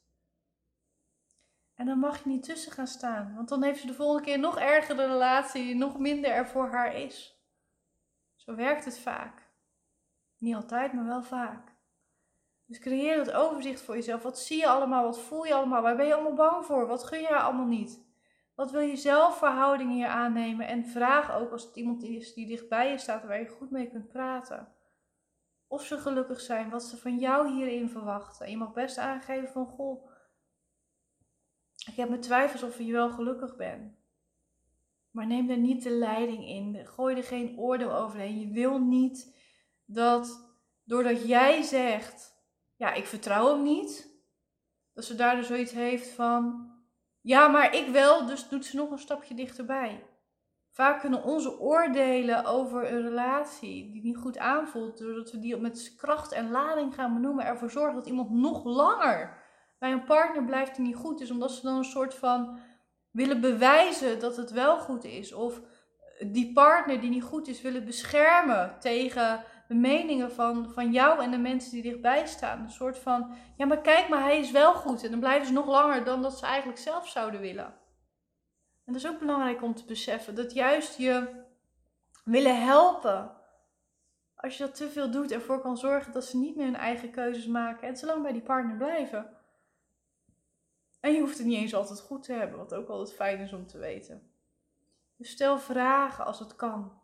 En 1.75 1.87
dan 1.87 1.99
mag 1.99 2.23
je 2.23 2.29
niet 2.29 2.43
tussen 2.43 2.73
gaan 2.73 2.87
staan, 2.87 3.35
want 3.35 3.49
dan 3.49 3.63
heeft 3.63 3.81
ze 3.81 3.87
de 3.87 3.95
volgende 3.95 4.23
keer 4.23 4.39
nog 4.39 4.59
ergere 4.59 5.07
relatie 5.07 5.65
die 5.65 5.75
nog 5.75 5.99
minder 5.99 6.31
er 6.31 6.47
voor 6.47 6.69
haar 6.69 6.95
is. 6.95 7.43
Zo 8.37 8.55
werkt 8.55 8.85
het 8.85 8.99
vaak. 8.99 9.49
Niet 10.39 10.55
altijd, 10.55 10.93
maar 10.93 11.05
wel 11.05 11.23
vaak. 11.23 11.77
Dus 12.67 12.79
creëer 12.79 13.17
dat 13.17 13.33
overzicht 13.33 13.83
voor 13.83 13.95
jezelf. 13.95 14.23
Wat 14.23 14.39
zie 14.39 14.59
je 14.59 14.69
allemaal? 14.69 15.05
Wat 15.05 15.21
voel 15.21 15.45
je 15.45 15.55
allemaal? 15.55 15.83
Waar 15.83 15.97
ben 15.97 16.07
je 16.07 16.15
allemaal 16.15 16.35
bang 16.35 16.65
voor? 16.65 16.87
Wat 16.87 17.05
gun 17.05 17.21
je 17.21 17.27
haar 17.27 17.43
allemaal 17.43 17.67
niet? 17.67 18.07
Wat 18.55 18.71
wil 18.71 18.81
je 18.81 18.97
zelf 18.97 19.39
verhoudingen 19.39 19.95
hier 19.95 20.09
aannemen? 20.09 20.67
En 20.67 20.87
vraag 20.87 21.35
ook 21.35 21.53
als 21.53 21.65
het 21.65 21.77
iemand 21.77 22.03
is 22.03 22.35
die 22.35 22.47
dichtbij 22.47 22.91
je 22.91 22.99
staat 22.99 23.25
waar 23.25 23.39
je 23.39 23.49
goed 23.49 23.71
mee 23.71 23.91
kunt 23.91 24.09
praten 24.09 24.77
of 25.69 25.85
ze 25.85 25.99
gelukkig 25.99 26.41
zijn, 26.41 26.71
wat 26.71 26.83
ze 26.83 26.97
van 26.97 27.19
jou 27.19 27.53
hierin 27.53 27.89
verwachten. 27.89 28.47
En 28.47 28.51
je 28.51 28.59
mag 28.59 28.73
best 28.73 28.99
aangeven 28.99 29.49
van, 29.49 29.67
goh, 29.67 30.11
ik 31.87 31.97
heb 31.97 32.09
mijn 32.09 32.21
twijfels 32.21 32.63
of 32.63 32.79
je 32.79 32.93
wel 32.93 33.11
gelukkig 33.11 33.57
bent. 33.57 33.97
Maar 35.11 35.27
neem 35.27 35.51
er 35.51 35.59
niet 35.59 35.83
de 35.83 35.91
leiding 35.91 36.49
in. 36.49 36.87
Gooi 36.87 37.17
er 37.17 37.25
geen 37.25 37.59
oordeel 37.59 37.95
overheen. 37.97 38.41
Je 38.41 38.53
wil 38.53 38.79
niet 38.79 39.37
dat 39.85 40.49
doordat 40.85 41.27
jij 41.27 41.63
zegt, 41.63 42.37
ja, 42.77 42.93
ik 42.93 43.07
vertrouw 43.07 43.55
hem 43.55 43.63
niet, 43.63 44.11
dat 44.95 45.05
ze 45.05 45.15
daardoor 45.15 45.45
zoiets 45.45 45.73
heeft 45.73 46.09
van, 46.09 46.71
ja, 47.21 47.49
maar 47.49 47.75
ik 47.75 47.89
wel, 47.89 48.27
dus 48.27 48.49
doet 48.49 48.65
ze 48.65 48.77
nog 48.77 48.91
een 48.91 48.99
stapje 48.99 49.35
dichterbij. 49.35 50.07
Vaak 50.81 51.01
kunnen 51.01 51.23
onze 51.23 51.61
oordelen 51.61 52.45
over 52.45 52.93
een 52.93 53.03
relatie 53.03 53.91
die 53.91 54.03
niet 54.03 54.17
goed 54.17 54.39
aanvoelt, 54.39 54.99
doordat 54.99 55.31
we 55.31 55.39
die 55.39 55.57
met 55.57 55.95
kracht 55.97 56.33
en 56.33 56.51
lading 56.51 56.95
gaan 56.95 57.15
benoemen, 57.15 57.45
ervoor 57.45 57.71
zorgen 57.71 57.95
dat 57.95 58.07
iemand 58.07 58.31
nog 58.31 58.65
langer 58.65 59.37
bij 59.79 59.93
een 59.93 60.05
partner 60.05 60.45
blijft 60.45 60.77
die 60.77 60.87
niet 60.87 60.97
goed 60.97 61.21
is, 61.21 61.31
omdat 61.31 61.51
ze 61.51 61.63
dan 61.63 61.77
een 61.77 61.85
soort 61.85 62.15
van 62.15 62.59
willen 63.11 63.41
bewijzen 63.41 64.21
dat 64.21 64.37
het 64.37 64.51
wel 64.51 64.79
goed 64.79 65.05
is. 65.05 65.33
Of 65.33 65.61
die 66.21 66.53
partner 66.53 67.01
die 67.01 67.11
niet 67.11 67.23
goed 67.23 67.49
is 67.49 67.63
willen 67.63 67.85
beschermen 67.85 68.77
tegen 68.79 69.45
de 69.69 69.75
meningen 69.75 70.33
van, 70.33 70.71
van 70.73 70.93
jou 70.93 71.23
en 71.23 71.31
de 71.31 71.39
mensen 71.39 71.71
die 71.71 71.83
dichtbij 71.83 72.27
staan. 72.27 72.61
Een 72.61 72.71
soort 72.71 72.99
van, 72.99 73.35
ja 73.57 73.67
maar 73.67 73.81
kijk 73.81 74.09
maar, 74.09 74.23
hij 74.23 74.39
is 74.39 74.51
wel 74.51 74.75
goed. 74.75 75.05
En 75.05 75.11
dan 75.11 75.21
blijven 75.21 75.47
ze 75.47 75.53
nog 75.53 75.67
langer 75.67 76.05
dan 76.05 76.23
dat 76.23 76.39
ze 76.39 76.47
eigenlijk 76.47 76.79
zelf 76.79 77.09
zouden 77.09 77.41
willen. 77.41 77.87
En 78.89 78.95
dat 78.95 79.03
is 79.03 79.09
ook 79.09 79.19
belangrijk 79.19 79.63
om 79.63 79.75
te 79.75 79.85
beseffen. 79.85 80.35
Dat 80.35 80.53
juist 80.53 80.97
je 80.97 81.45
willen 82.25 82.65
helpen. 82.65 83.37
Als 84.35 84.57
je 84.57 84.65
dat 84.65 84.75
te 84.75 84.91
veel 84.91 85.11
doet, 85.11 85.33
ervoor 85.33 85.61
kan 85.61 85.77
zorgen 85.77 86.13
dat 86.13 86.25
ze 86.25 86.37
niet 86.37 86.57
meer 86.57 86.65
hun 86.65 86.77
eigen 86.77 87.11
keuzes 87.11 87.47
maken. 87.47 87.89
En 87.89 87.97
zolang 87.97 88.23
bij 88.23 88.33
die 88.33 88.43
partner 88.43 88.77
blijven. 88.77 89.37
En 91.01 91.13
je 91.13 91.21
hoeft 91.21 91.39
het 91.39 91.47
niet 91.47 91.59
eens 91.59 91.75
altijd 91.75 92.01
goed 92.01 92.23
te 92.23 92.33
hebben. 92.33 92.59
Wat 92.59 92.75
ook 92.75 92.89
altijd 92.89 93.17
fijn 93.17 93.39
is 93.39 93.53
om 93.53 93.67
te 93.67 93.79
weten. 93.79 94.33
Dus 95.17 95.31
stel 95.31 95.59
vragen 95.59 96.25
als 96.25 96.39
het 96.39 96.57
kan. 96.57 97.03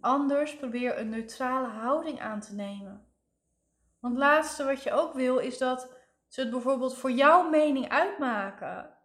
anders 0.00 0.56
probeer 0.56 0.98
een 0.98 1.08
neutrale 1.08 1.68
houding 1.68 2.20
aan 2.20 2.40
te 2.40 2.54
nemen. 2.54 3.06
Want 4.00 4.14
het 4.14 4.22
laatste 4.22 4.64
wat 4.64 4.82
je 4.82 4.92
ook 4.92 5.14
wil 5.14 5.38
is 5.38 5.58
dat 5.58 5.88
ze 6.28 6.40
het 6.40 6.50
bijvoorbeeld 6.50 6.96
voor 6.96 7.10
jouw 7.10 7.48
mening 7.48 7.88
uitmaken. 7.88 8.97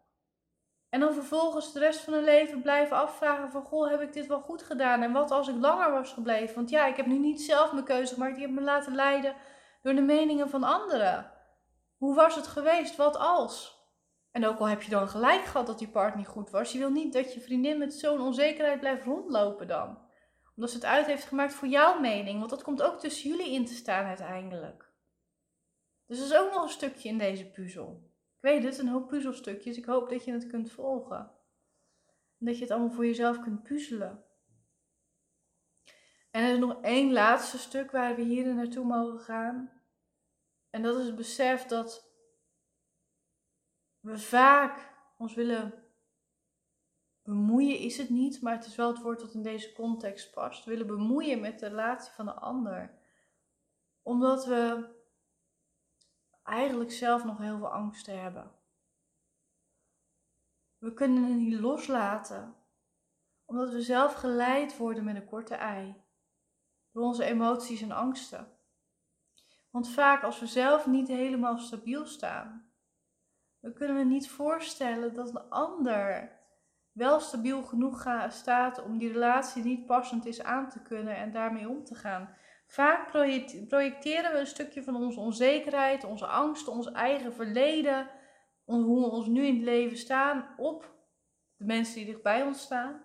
En 0.94 1.00
dan 1.00 1.14
vervolgens 1.14 1.74
de 1.74 1.80
rest 1.80 2.00
van 2.00 2.14
hun 2.14 2.24
leven 2.24 2.62
blijven 2.62 2.98
afvragen 2.98 3.52
van... 3.52 3.64
Goh, 3.64 3.90
heb 3.90 4.02
ik 4.02 4.14
dit 4.14 4.28
wel 4.28 4.42
goed 4.42 4.64
gedaan? 4.64 5.02
En 5.02 5.12
wat 5.12 5.32
als 5.32 5.48
ik 5.48 5.56
langer 5.60 5.92
was 5.92 6.12
gebleven? 6.12 6.56
Want 6.56 6.70
ja, 6.70 6.86
ik 6.86 6.96
heb 6.96 7.06
nu 7.06 7.18
niet 7.18 7.42
zelf 7.42 7.72
mijn 7.72 7.86
keuze 7.86 8.14
gemaakt. 8.14 8.36
Ik 8.36 8.42
heb 8.42 8.52
me 8.52 8.62
laten 8.62 8.96
leiden 8.96 9.36
door 9.82 9.96
de 9.96 10.02
meningen 10.02 10.50
van 10.50 10.64
anderen. 10.64 11.32
Hoe 11.98 12.16
was 12.16 12.36
het 12.36 12.48
geweest? 12.48 12.96
Wat 12.96 13.18
als? 13.18 13.82
En 14.32 14.46
ook 14.46 14.60
al 14.60 14.68
heb 14.68 14.82
je 14.82 14.90
dan 14.90 15.08
gelijk 15.08 15.44
gehad 15.44 15.68
dat 15.68 15.80
die 15.80 15.88
partner 15.88 16.18
niet 16.18 16.28
goed 16.28 16.50
was. 16.50 16.72
Je 16.72 16.80
wil 16.80 16.92
niet 16.92 17.14
dat 17.14 17.34
je 17.34 17.42
vriendin 17.42 17.78
met 17.78 17.94
zo'n 17.94 18.22
onzekerheid 18.22 18.80
blijft 18.80 19.04
rondlopen 19.04 19.68
dan. 19.68 19.98
Omdat 20.56 20.72
ze 20.72 20.76
het 20.76 20.86
uit 20.86 21.06
heeft 21.06 21.26
gemaakt 21.26 21.54
voor 21.54 21.68
jouw 21.68 22.00
mening. 22.00 22.38
Want 22.38 22.50
dat 22.50 22.64
komt 22.64 22.82
ook 22.82 23.00
tussen 23.00 23.30
jullie 23.30 23.52
in 23.52 23.66
te 23.66 23.74
staan 23.74 24.06
uiteindelijk. 24.06 24.92
Dus 26.08 26.18
dat 26.18 26.28
is 26.28 26.38
ook 26.38 26.54
nog 26.54 26.64
een 26.64 26.70
stukje 26.70 27.10
in 27.10 27.18
deze 27.18 27.52
puzzel 27.52 28.12
weet 28.44 28.64
het, 28.64 28.78
een 28.78 28.88
hoop 28.88 29.08
puzzelstukjes. 29.08 29.78
Ik 29.78 29.86
hoop 29.86 30.10
dat 30.10 30.26
je 30.26 30.32
het 30.32 30.48
kunt 30.48 30.72
volgen. 30.72 31.32
En 32.40 32.46
dat 32.46 32.56
je 32.56 32.62
het 32.62 32.72
allemaal 32.72 32.92
voor 32.92 33.06
jezelf 33.06 33.40
kunt 33.40 33.64
puzzelen. 33.64 34.24
En 36.32 36.44
er 36.44 36.54
is 36.54 36.60
nog 36.60 36.82
één 36.82 37.12
laatste 37.12 37.58
stuk 37.58 37.92
waar 37.92 38.16
we 38.16 38.22
hier 38.22 38.56
naartoe 38.56 38.86
mogen 38.86 39.20
gaan. 39.20 39.72
En 40.70 40.82
dat 40.82 41.00
is 41.00 41.06
het 41.06 41.16
besef 41.16 41.66
dat 41.66 42.12
we 44.00 44.18
vaak 44.18 44.94
ons 45.18 45.34
willen 45.34 45.84
bemoeien, 47.22 47.80
is 47.80 47.98
het 47.98 48.10
niet, 48.10 48.42
maar 48.42 48.56
het 48.56 48.66
is 48.66 48.76
wel 48.76 48.88
het 48.88 49.02
woord 49.02 49.20
dat 49.20 49.34
in 49.34 49.44
deze 49.44 49.74
context 49.74 50.34
past. 50.34 50.66
Willen 50.66 50.88
bemoeien 50.88 51.40
met 51.40 51.60
de 51.60 51.68
relatie 51.68 52.12
van 52.12 52.26
de 52.26 52.34
ander. 52.34 52.98
Omdat 54.02 54.46
we 54.46 54.93
eigenlijk 56.44 56.92
zelf 56.92 57.24
nog 57.24 57.38
heel 57.38 57.58
veel 57.58 57.72
angsten 57.72 58.22
hebben. 58.22 58.52
We 60.78 60.94
kunnen 60.94 61.24
het 61.24 61.38
niet 61.38 61.60
loslaten, 61.60 62.56
omdat 63.46 63.72
we 63.72 63.82
zelf 63.82 64.14
geleid 64.14 64.78
worden 64.78 65.04
met 65.04 65.16
een 65.16 65.26
korte 65.26 65.56
ei 65.56 66.02
door 66.92 67.04
onze 67.04 67.24
emoties 67.24 67.82
en 67.82 67.92
angsten. 67.92 68.58
Want 69.70 69.90
vaak 69.90 70.24
als 70.24 70.40
we 70.40 70.48
zelf 70.48 70.88
niet 70.88 71.08
helemaal 71.08 71.58
stabiel 71.58 72.06
staan, 72.06 72.72
dan 73.60 73.74
kunnen 73.74 73.98
we 73.98 74.04
niet 74.04 74.30
voorstellen 74.30 75.14
dat 75.14 75.30
een 75.30 75.50
ander 75.50 76.32
wel 76.92 77.20
stabiel 77.20 77.64
genoeg 77.64 78.08
staat 78.30 78.84
om 78.84 78.98
die 78.98 79.12
relatie 79.12 79.64
niet 79.64 79.86
passend 79.86 80.26
is 80.26 80.44
aan 80.44 80.70
te 80.70 80.82
kunnen 80.82 81.16
en 81.16 81.32
daarmee 81.32 81.70
om 81.70 81.84
te 81.84 81.96
gaan. 81.96 82.36
Vaak 82.74 83.12
projecteren 83.68 84.32
we 84.32 84.40
een 84.40 84.48
stukje 84.48 84.84
van 84.84 84.96
onze 84.96 85.20
onzekerheid, 85.20 86.04
onze 86.04 86.26
angst, 86.26 86.68
ons 86.68 86.92
eigen 86.92 87.34
verleden, 87.34 88.10
hoe 88.64 89.00
we 89.02 89.10
ons 89.10 89.28
nu 89.28 89.46
in 89.46 89.56
het 89.56 89.64
leven 89.64 89.98
staan 89.98 90.54
op 90.58 90.96
de 91.56 91.66
mensen 91.66 91.96
die 91.96 92.06
dichtbij 92.06 92.44
ons 92.44 92.62
staan. 92.62 93.04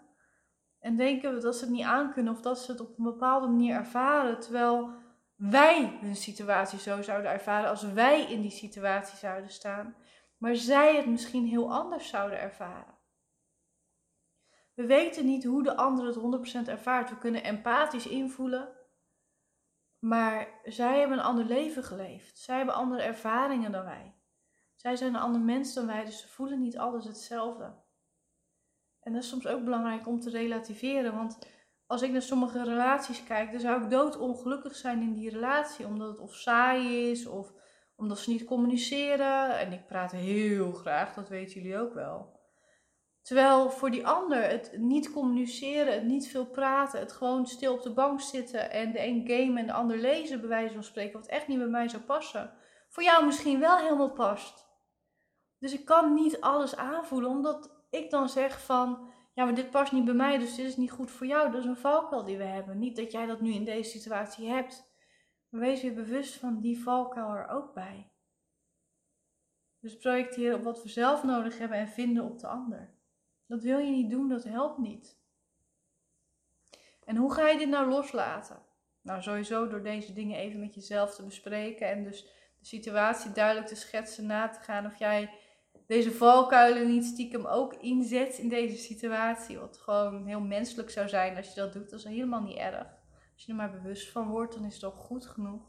En 0.79 0.97
denken 0.97 1.35
we 1.35 1.41
dat 1.41 1.57
ze 1.57 1.65
het 1.65 1.75
niet 1.75 1.85
aankunnen 1.85 2.33
of 2.33 2.41
dat 2.41 2.59
ze 2.59 2.71
het 2.71 2.81
op 2.81 2.99
een 2.99 3.05
bepaalde 3.05 3.47
manier 3.47 3.75
ervaren. 3.75 4.41
Terwijl 4.41 4.91
wij 5.37 5.99
hun 6.01 6.17
situatie 6.17 6.79
zo 6.79 7.03
zouden 7.03 7.31
ervaren 7.31 7.71
als 7.71 7.93
wij 7.93 8.23
in 8.23 8.41
die 8.41 8.51
situatie 8.51 9.19
zouden 9.19 9.51
staan. 9.51 9.97
Maar 10.37 10.57
zij 10.57 10.97
het 10.97 11.07
misschien 11.07 11.47
heel 11.47 11.73
anders 11.73 12.09
zouden 12.09 12.41
ervaren. 12.41 12.99
We 14.75 14.87
weten 14.87 15.27
niet 15.27 15.45
hoe 15.45 15.63
de 15.63 15.77
ander 15.77 16.07
het 16.07 16.67
100% 16.67 16.69
ervaart. 16.69 17.11
We 17.11 17.19
kunnen 17.19 17.45
empathisch 17.45 18.07
invoelen. 18.07 18.77
Maar 19.99 20.49
zij 20.65 20.99
hebben 20.99 21.19
een 21.19 21.25
ander 21.25 21.45
leven 21.45 21.85
geleefd. 21.85 22.39
Zij 22.39 22.57
hebben 22.57 22.75
andere 22.75 23.03
ervaringen 23.03 23.73
dan 23.73 23.85
wij. 23.85 24.15
Zij 24.75 24.97
zijn 24.97 25.15
een 25.15 25.21
ander 25.21 25.41
mens 25.41 25.75
dan 25.75 25.87
wij, 25.87 26.05
dus 26.05 26.21
ze 26.21 26.29
voelen 26.29 26.61
niet 26.61 26.79
alles 26.79 27.05
hetzelfde. 27.05 27.75
En 29.01 29.13
dat 29.13 29.23
is 29.23 29.29
soms 29.29 29.47
ook 29.47 29.65
belangrijk 29.65 30.07
om 30.07 30.21
te 30.21 30.31
relativeren. 30.31 31.15
Want 31.15 31.39
als 31.87 32.03
ik 32.03 32.11
naar 32.11 32.23
sommige 32.23 32.65
relaties 32.65 33.25
kijk, 33.25 33.51
dan 33.51 33.61
zou 33.61 33.83
ik 33.83 33.91
doodongelukkig 33.91 34.75
zijn 34.75 35.03
in 35.03 35.13
die 35.13 35.31
relatie. 35.31 35.87
Omdat 35.87 36.09
het 36.09 36.19
of 36.19 36.35
saai 36.35 37.11
is, 37.11 37.27
of 37.27 37.53
omdat 37.97 38.19
ze 38.19 38.31
niet 38.31 38.45
communiceren. 38.45 39.59
En 39.59 39.73
ik 39.73 39.87
praat 39.87 40.13
heel 40.13 40.73
graag, 40.73 41.15
dat 41.15 41.29
weten 41.29 41.61
jullie 41.61 41.79
ook 41.79 41.95
wel. 41.95 42.38
Terwijl 43.29 43.71
voor 43.71 43.91
die 43.91 44.07
ander 44.07 44.43
het 44.43 44.77
niet 44.77 45.13
communiceren, 45.13 45.93
het 45.93 46.05
niet 46.05 46.29
veel 46.29 46.47
praten, 46.47 47.01
het 47.01 47.13
gewoon 47.13 47.47
stil 47.47 47.75
op 47.75 47.83
de 47.83 47.93
bank 47.93 48.21
zitten 48.21 48.71
en 48.71 48.93
de 48.93 49.07
een 49.07 49.25
game 49.27 49.61
en 49.61 49.67
de 49.67 49.73
ander 49.73 49.99
lezen, 49.99 50.41
bij 50.41 50.49
wijze 50.49 50.75
van 50.75 50.85
spreken, 50.85 51.21
wat 51.21 51.29
echt 51.29 51.49
niet 51.49 51.59
bij 51.59 51.67
mij 51.67 51.89
zou 51.89 52.03
passen, 52.03 52.53
voor 52.89 53.03
jou 53.03 53.27
misschien 53.27 53.61
wel 53.61 53.77
helemaal 53.77 54.13
past. 54.13 54.67
Dus 55.59 55.73
ik 55.73 55.85
kan 55.85 56.15
niet 56.15 56.41
alles 56.41 56.77
aanvoelen, 56.77 57.31
omdat 57.31 57.85
ik 57.91 58.11
dan 58.11 58.29
zeg 58.29 58.65
van, 58.65 59.13
ja, 59.35 59.45
maar 59.45 59.55
dit 59.55 59.71
past 59.71 59.93
niet 59.93 60.05
bij 60.05 60.15
mij, 60.15 60.39
dus 60.39 60.55
dit 60.55 60.67
is 60.67 60.77
niet 60.77 60.91
goed 60.91 61.11
voor 61.11 61.27
jou. 61.27 61.51
Dat 61.51 61.61
is 61.61 61.67
een 61.67 61.77
valkuil 61.77 62.25
die 62.25 62.37
we 62.37 62.45
hebben. 62.45 62.79
Niet 62.79 62.97
dat 62.97 63.13
jij 63.13 63.27
dat 63.27 63.41
nu 63.41 63.53
in 63.53 63.65
deze 63.65 63.91
situatie 63.91 64.49
hebt. 64.49 64.93
Maar 65.49 65.61
wees 65.61 65.81
je 65.81 65.93
bewust 65.93 66.35
van 66.35 66.61
die 66.61 66.83
valkuil 66.83 67.35
er 67.35 67.49
ook 67.49 67.75
bij. 67.75 68.13
Dus 69.81 69.97
projecteren 69.97 70.59
op 70.59 70.65
wat 70.65 70.83
we 70.83 70.89
zelf 70.89 71.25
nodig 71.25 71.59
hebben 71.59 71.79
en 71.79 71.89
vinden 71.89 72.25
op 72.25 72.39
de 72.39 72.47
ander. 72.47 72.98
Dat 73.49 73.63
wil 73.63 73.79
je 73.79 73.91
niet 73.91 74.11
doen, 74.11 74.29
dat 74.29 74.45
helpt 74.45 74.79
niet. 74.79 75.19
En 77.05 77.17
hoe 77.17 77.33
ga 77.33 77.49
je 77.49 77.59
dit 77.59 77.69
nou 77.69 77.89
loslaten? 77.89 78.63
Nou, 79.03 79.23
sowieso 79.23 79.69
door 79.69 79.83
deze 79.83 80.13
dingen 80.13 80.39
even 80.39 80.61
met 80.61 80.75
jezelf 80.75 81.15
te 81.15 81.25
bespreken 81.25 81.89
en 81.91 82.05
dus 82.05 82.25
de 82.59 82.67
situatie 82.67 83.33
duidelijk 83.33 83.67
te 83.67 83.77
schetsen, 83.77 84.27
na 84.27 84.49
te 84.49 84.61
gaan 84.61 84.87
of 84.87 84.99
jij 84.99 85.31
deze 85.87 86.13
valkuilen 86.13 86.89
niet 86.89 87.05
stiekem 87.05 87.47
ook 87.47 87.75
inzet 87.75 88.39
in 88.39 88.49
deze 88.49 88.77
situatie. 88.77 89.59
Wat 89.59 89.79
gewoon 89.79 90.27
heel 90.27 90.41
menselijk 90.41 90.91
zou 90.91 91.09
zijn 91.09 91.37
als 91.37 91.49
je 91.49 91.61
dat 91.61 91.73
doet. 91.73 91.91
Dat 91.91 91.99
is 91.99 92.05
helemaal 92.05 92.43
niet 92.43 92.57
erg. 92.57 92.87
Als 93.33 93.45
je 93.45 93.53
er 93.53 93.59
maar 93.59 93.71
bewust 93.71 94.11
van 94.11 94.29
wordt, 94.29 94.55
dan 94.55 94.65
is 94.65 94.75
het 94.75 94.85
al 94.85 94.91
goed 94.91 95.27
genoeg. 95.27 95.63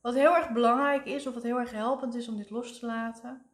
Wat 0.00 0.14
heel 0.14 0.36
erg 0.36 0.52
belangrijk 0.52 1.04
is, 1.04 1.26
of 1.26 1.34
wat 1.34 1.42
heel 1.42 1.58
erg 1.58 1.70
helpend 1.70 2.14
is 2.14 2.28
om 2.28 2.36
dit 2.36 2.50
los 2.50 2.78
te 2.78 2.86
laten, 2.86 3.46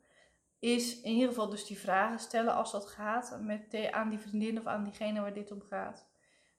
is 0.59 1.01
in 1.01 1.13
ieder 1.13 1.29
geval 1.29 1.49
dus 1.49 1.67
die 1.67 1.79
vragen 1.79 2.19
stellen 2.19 2.55
als 2.55 2.73
dat 2.73 2.87
gaat 2.87 3.39
met 3.41 3.91
aan 3.91 4.09
die 4.09 4.19
vriendin 4.19 4.59
of 4.59 4.67
aan 4.67 4.85
diegene 4.85 5.21
waar 5.21 5.35
dit 5.35 5.53
om 5.53 5.61
gaat. 5.61 6.09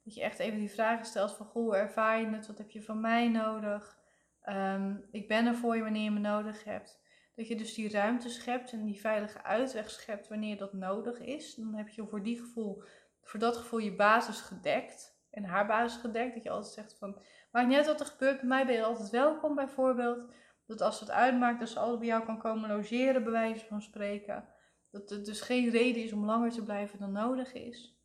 Dat 0.03 0.13
je 0.13 0.21
echt 0.21 0.39
even 0.39 0.59
die 0.59 0.71
vragen 0.71 1.05
stelt 1.05 1.31
van, 1.31 1.45
goh, 1.45 1.63
hoe 1.63 1.75
ervaar 1.75 2.19
je 2.19 2.27
het? 2.27 2.47
Wat 2.47 2.57
heb 2.57 2.71
je 2.71 2.83
van 2.83 3.01
mij 3.01 3.27
nodig? 3.27 3.97
Ehm, 4.41 4.95
ik 5.11 5.27
ben 5.27 5.45
er 5.45 5.55
voor 5.55 5.75
je 5.75 5.83
wanneer 5.83 6.03
je 6.03 6.11
me 6.11 6.19
nodig 6.19 6.63
hebt. 6.63 7.01
Dat 7.35 7.47
je 7.47 7.55
dus 7.55 7.73
die 7.73 7.91
ruimte 7.91 8.29
schept 8.29 8.71
en 8.71 8.85
die 8.85 8.99
veilige 8.99 9.43
uitweg 9.43 9.89
schept 9.89 10.27
wanneer 10.27 10.57
dat 10.57 10.73
nodig 10.73 11.19
is. 11.19 11.55
Dan 11.55 11.73
heb 11.73 11.87
je 11.87 12.07
voor, 12.07 12.23
die 12.23 12.39
gevoel, 12.39 12.83
voor 13.21 13.39
dat 13.39 13.57
gevoel 13.57 13.79
je 13.79 13.95
basis 13.95 14.39
gedekt. 14.39 15.17
En 15.31 15.43
haar 15.43 15.67
basis 15.67 16.01
gedekt. 16.01 16.33
Dat 16.33 16.43
je 16.43 16.49
altijd 16.49 16.73
zegt 16.73 16.97
van, 16.97 17.21
maakt 17.51 17.73
uit 17.73 17.85
wat 17.85 17.99
er 17.99 18.05
gebeurt. 18.05 18.39
Bij 18.39 18.47
mij 18.47 18.65
ben 18.65 18.75
je 18.75 18.83
altijd 18.83 19.09
welkom 19.09 19.55
bijvoorbeeld. 19.55 20.33
Dat 20.69 20.81
als 20.81 20.99
het 20.99 21.11
uitmaakt, 21.11 21.59
dat 21.59 21.69
ze 21.69 21.79
altijd 21.79 21.99
bij 21.99 22.07
jou 22.07 22.25
kan 22.25 22.37
komen 22.37 22.69
logeren, 22.69 23.23
bij 23.23 23.31
wijze 23.31 23.65
van 23.65 23.81
spreken. 23.81 24.47
Dat 24.91 25.11
er 25.11 25.23
dus 25.23 25.41
geen 25.41 25.69
reden 25.69 26.03
is 26.03 26.13
om 26.13 26.25
langer 26.25 26.51
te 26.51 26.63
blijven 26.63 26.99
dan 26.99 27.11
nodig 27.11 27.53
is. 27.53 27.97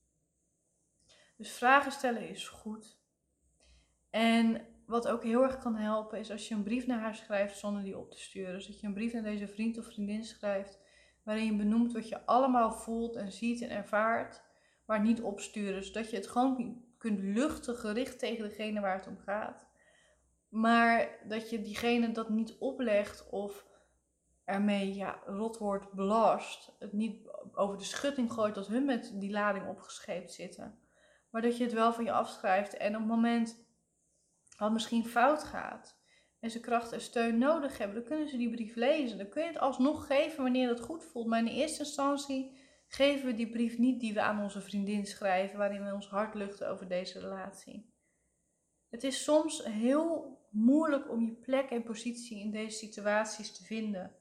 Dus 1.36 1.52
vragen 1.52 1.92
stellen 1.92 2.28
is 2.28 2.48
goed. 2.48 2.98
En 4.10 4.66
wat 4.86 5.08
ook 5.08 5.22
heel 5.22 5.42
erg 5.42 5.58
kan 5.58 5.76
helpen 5.76 6.18
is 6.18 6.30
als 6.30 6.48
je 6.48 6.54
een 6.54 6.62
brief 6.62 6.86
naar 6.86 7.00
haar 7.00 7.14
schrijft 7.14 7.58
zonder 7.58 7.82
die 7.82 7.98
op 7.98 8.10
te 8.10 8.20
sturen. 8.20 8.54
Dus 8.54 8.66
dat 8.66 8.80
je 8.80 8.86
een 8.86 8.94
brief 8.94 9.12
naar 9.12 9.22
deze 9.22 9.48
vriend 9.48 9.78
of 9.78 9.84
vriendin 9.84 10.24
schrijft 10.24 10.78
waarin 11.22 11.44
je 11.44 11.56
benoemt 11.56 11.92
wat 11.92 12.08
je 12.08 12.26
allemaal 12.26 12.72
voelt 12.72 13.16
en 13.16 13.32
ziet 13.32 13.62
en 13.62 13.70
ervaart, 13.70 14.42
maar 14.86 15.00
niet 15.00 15.22
opsturen. 15.22 15.84
Zodat 15.84 16.10
je 16.10 16.16
het 16.16 16.26
gewoon 16.26 16.84
kunt 16.98 17.20
luchten 17.20 17.76
gericht 17.76 18.18
tegen 18.18 18.48
degene 18.48 18.80
waar 18.80 18.96
het 18.96 19.06
om 19.06 19.18
gaat. 19.18 19.66
Maar 20.54 21.08
dat 21.24 21.50
je 21.50 21.60
diegene 21.60 22.12
dat 22.12 22.28
niet 22.28 22.56
oplegt 22.58 23.30
of 23.30 23.66
ermee 24.44 24.94
ja, 24.94 25.20
rotwoord 25.26 25.92
belast. 25.92 26.76
Het 26.78 26.92
niet 26.92 27.28
over 27.52 27.78
de 27.78 27.84
schutting 27.84 28.32
gooit 28.32 28.54
dat 28.54 28.66
hun 28.66 28.84
met 28.84 29.12
die 29.14 29.30
lading 29.30 29.68
opgescheept 29.68 30.32
zitten. 30.32 30.78
Maar 31.30 31.42
dat 31.42 31.56
je 31.56 31.64
het 31.64 31.72
wel 31.72 31.92
van 31.92 32.04
je 32.04 32.12
afschrijft 32.12 32.76
en 32.76 32.94
op 32.94 33.00
het 33.00 33.10
moment 33.10 33.66
wat 34.58 34.72
misschien 34.72 35.06
fout 35.06 35.44
gaat 35.44 35.98
en 36.40 36.50
ze 36.50 36.60
kracht 36.60 36.92
en 36.92 37.00
steun 37.00 37.38
nodig 37.38 37.78
hebben, 37.78 37.96
dan 37.96 38.06
kunnen 38.06 38.28
ze 38.28 38.36
die 38.36 38.50
brief 38.50 38.74
lezen. 38.74 39.18
Dan 39.18 39.28
kun 39.28 39.42
je 39.42 39.48
het 39.48 39.58
alsnog 39.58 40.06
geven 40.06 40.42
wanneer 40.42 40.68
het 40.68 40.80
goed 40.80 41.04
voelt. 41.04 41.26
Maar 41.26 41.38
in 41.38 41.46
eerste 41.46 41.78
instantie 41.78 42.58
geven 42.88 43.26
we 43.26 43.34
die 43.34 43.50
brief 43.50 43.78
niet 43.78 44.00
die 44.00 44.14
we 44.14 44.20
aan 44.20 44.42
onze 44.42 44.60
vriendin 44.60 45.06
schrijven, 45.06 45.58
waarin 45.58 45.84
we 45.84 45.94
ons 45.94 46.08
hart 46.08 46.34
luchten 46.34 46.68
over 46.68 46.88
deze 46.88 47.20
relatie. 47.20 47.92
Het 48.90 49.04
is 49.04 49.24
soms 49.24 49.64
heel 49.64 50.42
moeilijk 50.54 51.10
om 51.10 51.24
je 51.24 51.32
plek 51.32 51.70
en 51.70 51.82
positie 51.82 52.38
in 52.38 52.50
deze 52.50 52.76
situaties 52.76 53.52
te 53.52 53.64
vinden. 53.64 54.14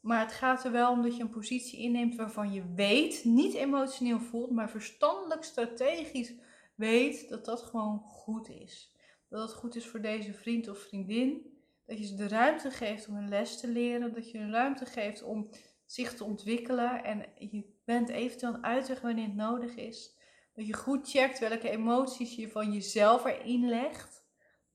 Maar 0.00 0.20
het 0.20 0.32
gaat 0.32 0.64
er 0.64 0.72
wel 0.72 0.90
om 0.92 1.02
dat 1.02 1.16
je 1.16 1.22
een 1.22 1.30
positie 1.30 1.78
inneemt 1.78 2.14
waarvan 2.14 2.52
je 2.52 2.74
weet, 2.74 3.24
niet 3.24 3.54
emotioneel 3.54 4.20
voelt, 4.20 4.50
maar 4.50 4.70
verstandelijk 4.70 5.44
strategisch 5.44 6.32
weet 6.74 7.28
dat 7.28 7.44
dat 7.44 7.62
gewoon 7.62 7.98
goed 7.98 8.48
is 8.48 8.90
dat 9.30 9.48
het 9.48 9.58
goed 9.58 9.76
is 9.76 9.86
voor 9.86 10.00
deze 10.00 10.32
vriend 10.32 10.68
of 10.68 10.78
vriendin. 10.78 11.58
Dat 11.86 11.98
je 11.98 12.04
ze 12.04 12.14
de 12.14 12.28
ruimte 12.28 12.70
geeft 12.70 13.08
om 13.08 13.16
een 13.16 13.28
les 13.28 13.60
te 13.60 13.68
leren. 13.68 14.14
Dat 14.14 14.30
je 14.30 14.38
een 14.38 14.52
ruimte 14.52 14.86
geeft 14.86 15.22
om 15.22 15.48
zich 15.86 16.14
te 16.14 16.24
ontwikkelen. 16.24 17.04
En 17.04 17.26
je 17.38 17.64
bent 17.84 18.08
eventueel 18.08 18.54
een 18.54 18.64
uitweg 18.64 19.00
wanneer 19.00 19.24
het 19.24 19.34
nodig 19.34 19.74
is. 19.74 20.18
Dat 20.54 20.66
je 20.66 20.72
goed 20.72 21.10
checkt 21.10 21.38
welke 21.38 21.70
emoties 21.70 22.34
je 22.34 22.48
van 22.48 22.72
jezelf 22.72 23.24
erin 23.24 23.68
legt. 23.68 24.19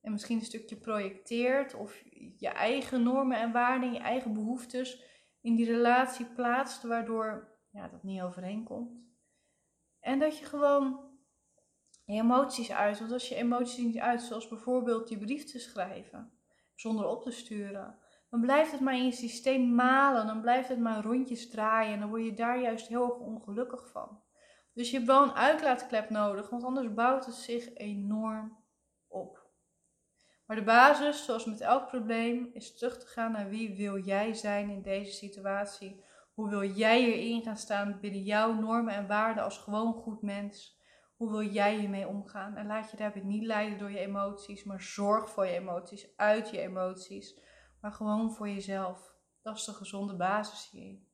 En 0.05 0.11
misschien 0.11 0.39
een 0.39 0.45
stukje 0.45 0.75
projecteert. 0.75 1.73
Of 1.73 2.03
je 2.37 2.47
eigen 2.47 3.03
normen 3.03 3.37
en 3.37 3.51
waarden, 3.51 3.93
je 3.93 3.99
eigen 3.99 4.33
behoeftes 4.33 5.03
in 5.41 5.55
die 5.55 5.65
relatie 5.65 6.25
plaatst. 6.25 6.83
Waardoor 6.83 7.57
ja, 7.71 7.87
dat 7.87 8.03
niet 8.03 8.21
overeenkomt. 8.21 8.91
En 9.99 10.19
dat 10.19 10.37
je 10.37 10.45
gewoon 10.45 10.99
emoties 12.05 12.71
uit. 12.71 12.99
Want 12.99 13.11
als 13.11 13.29
je 13.29 13.35
emoties 13.35 13.85
niet 13.85 13.99
uit, 13.99 14.21
zoals 14.21 14.47
bijvoorbeeld 14.47 15.07
die 15.07 15.17
brief 15.17 15.43
te 15.43 15.59
schrijven, 15.59 16.31
zonder 16.75 17.07
op 17.07 17.23
te 17.23 17.31
sturen, 17.31 17.97
dan 18.29 18.41
blijft 18.41 18.71
het 18.71 18.81
maar 18.81 18.95
in 18.95 19.05
je 19.05 19.11
systeem 19.11 19.75
malen. 19.75 20.27
Dan 20.27 20.41
blijft 20.41 20.69
het 20.69 20.79
maar 20.79 21.03
rondjes 21.03 21.49
draaien. 21.49 21.93
En 21.93 21.99
dan 21.99 22.09
word 22.09 22.25
je 22.25 22.33
daar 22.33 22.61
juist 22.61 22.87
heel 22.87 23.03
erg 23.03 23.19
ongelukkig 23.19 23.89
van. 23.89 24.21
Dus 24.73 24.89
je 24.89 24.95
hebt 24.95 25.07
wel 25.07 25.23
een 25.23 25.35
uitlaatklep 25.35 26.09
nodig, 26.09 26.49
want 26.49 26.63
anders 26.63 26.93
bouwt 26.93 27.25
het 27.25 27.35
zich 27.35 27.73
enorm. 27.73 28.64
Maar 30.45 30.55
de 30.55 30.63
basis, 30.63 31.25
zoals 31.25 31.45
met 31.45 31.61
elk 31.61 31.87
probleem, 31.87 32.49
is 32.53 32.77
terug 32.77 32.99
te 32.99 33.07
gaan 33.07 33.31
naar 33.31 33.49
wie 33.49 33.75
wil 33.75 33.97
jij 33.97 34.33
zijn 34.33 34.69
in 34.69 34.81
deze 34.81 35.11
situatie? 35.11 36.03
Hoe 36.33 36.49
wil 36.49 36.63
jij 36.63 37.03
hierin 37.03 37.43
gaan 37.43 37.57
staan 37.57 37.99
binnen 38.01 38.21
jouw 38.21 38.53
normen 38.53 38.93
en 38.93 39.07
waarden 39.07 39.43
als 39.43 39.57
gewoon 39.57 39.93
goed 39.93 40.21
mens? 40.21 40.79
Hoe 41.15 41.31
wil 41.31 41.43
jij 41.43 41.77
hiermee 41.77 42.07
omgaan? 42.07 42.55
En 42.55 42.65
laat 42.65 42.91
je 42.91 42.97
daarbij 42.97 43.21
niet 43.21 43.43
leiden 43.43 43.77
door 43.77 43.91
je 43.91 43.99
emoties, 43.99 44.63
maar 44.63 44.81
zorg 44.81 45.29
voor 45.29 45.45
je 45.45 45.51
emoties, 45.51 46.17
uit 46.17 46.49
je 46.49 46.59
emoties, 46.59 47.39
maar 47.81 47.91
gewoon 47.91 48.33
voor 48.33 48.49
jezelf. 48.49 49.15
Dat 49.41 49.55
is 49.55 49.65
de 49.65 49.73
gezonde 49.73 50.15
basis 50.15 50.69
hierin. 50.71 51.07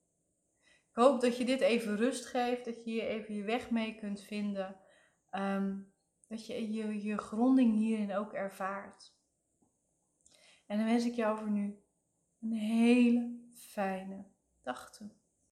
Ik 0.89 0.98
hoop 0.98 1.22
dat 1.22 1.38
je 1.38 1.46
dit 1.46 1.62
even 1.62 1.98
rust 1.98 2.26
geeft, 2.26 2.65
dat 2.65 2.76
je 2.76 2.91
hier 2.91 3.08
even 3.08 3.36
je 3.36 3.44
weg 3.44 3.70
mee 3.70 3.96
kunt 3.96 4.22
vinden. 4.22 4.76
Ehm, 5.30 5.78
dat 6.28 6.46
je, 6.46 6.72
je 6.72 7.04
je 7.04 7.17
gronding 7.17 7.74
hierin 7.74 8.15
ook 8.15 8.34
ervaart. 8.34 9.20
En 10.71 10.77
dan 10.77 10.86
wens 10.86 11.05
ik 11.05 11.13
jou 11.13 11.38
voor 11.38 11.49
nu 11.49 11.84
een 12.41 12.51
hele 12.51 13.39
fijne 13.53 14.25
dag 14.62 14.91
toe. 14.91 15.10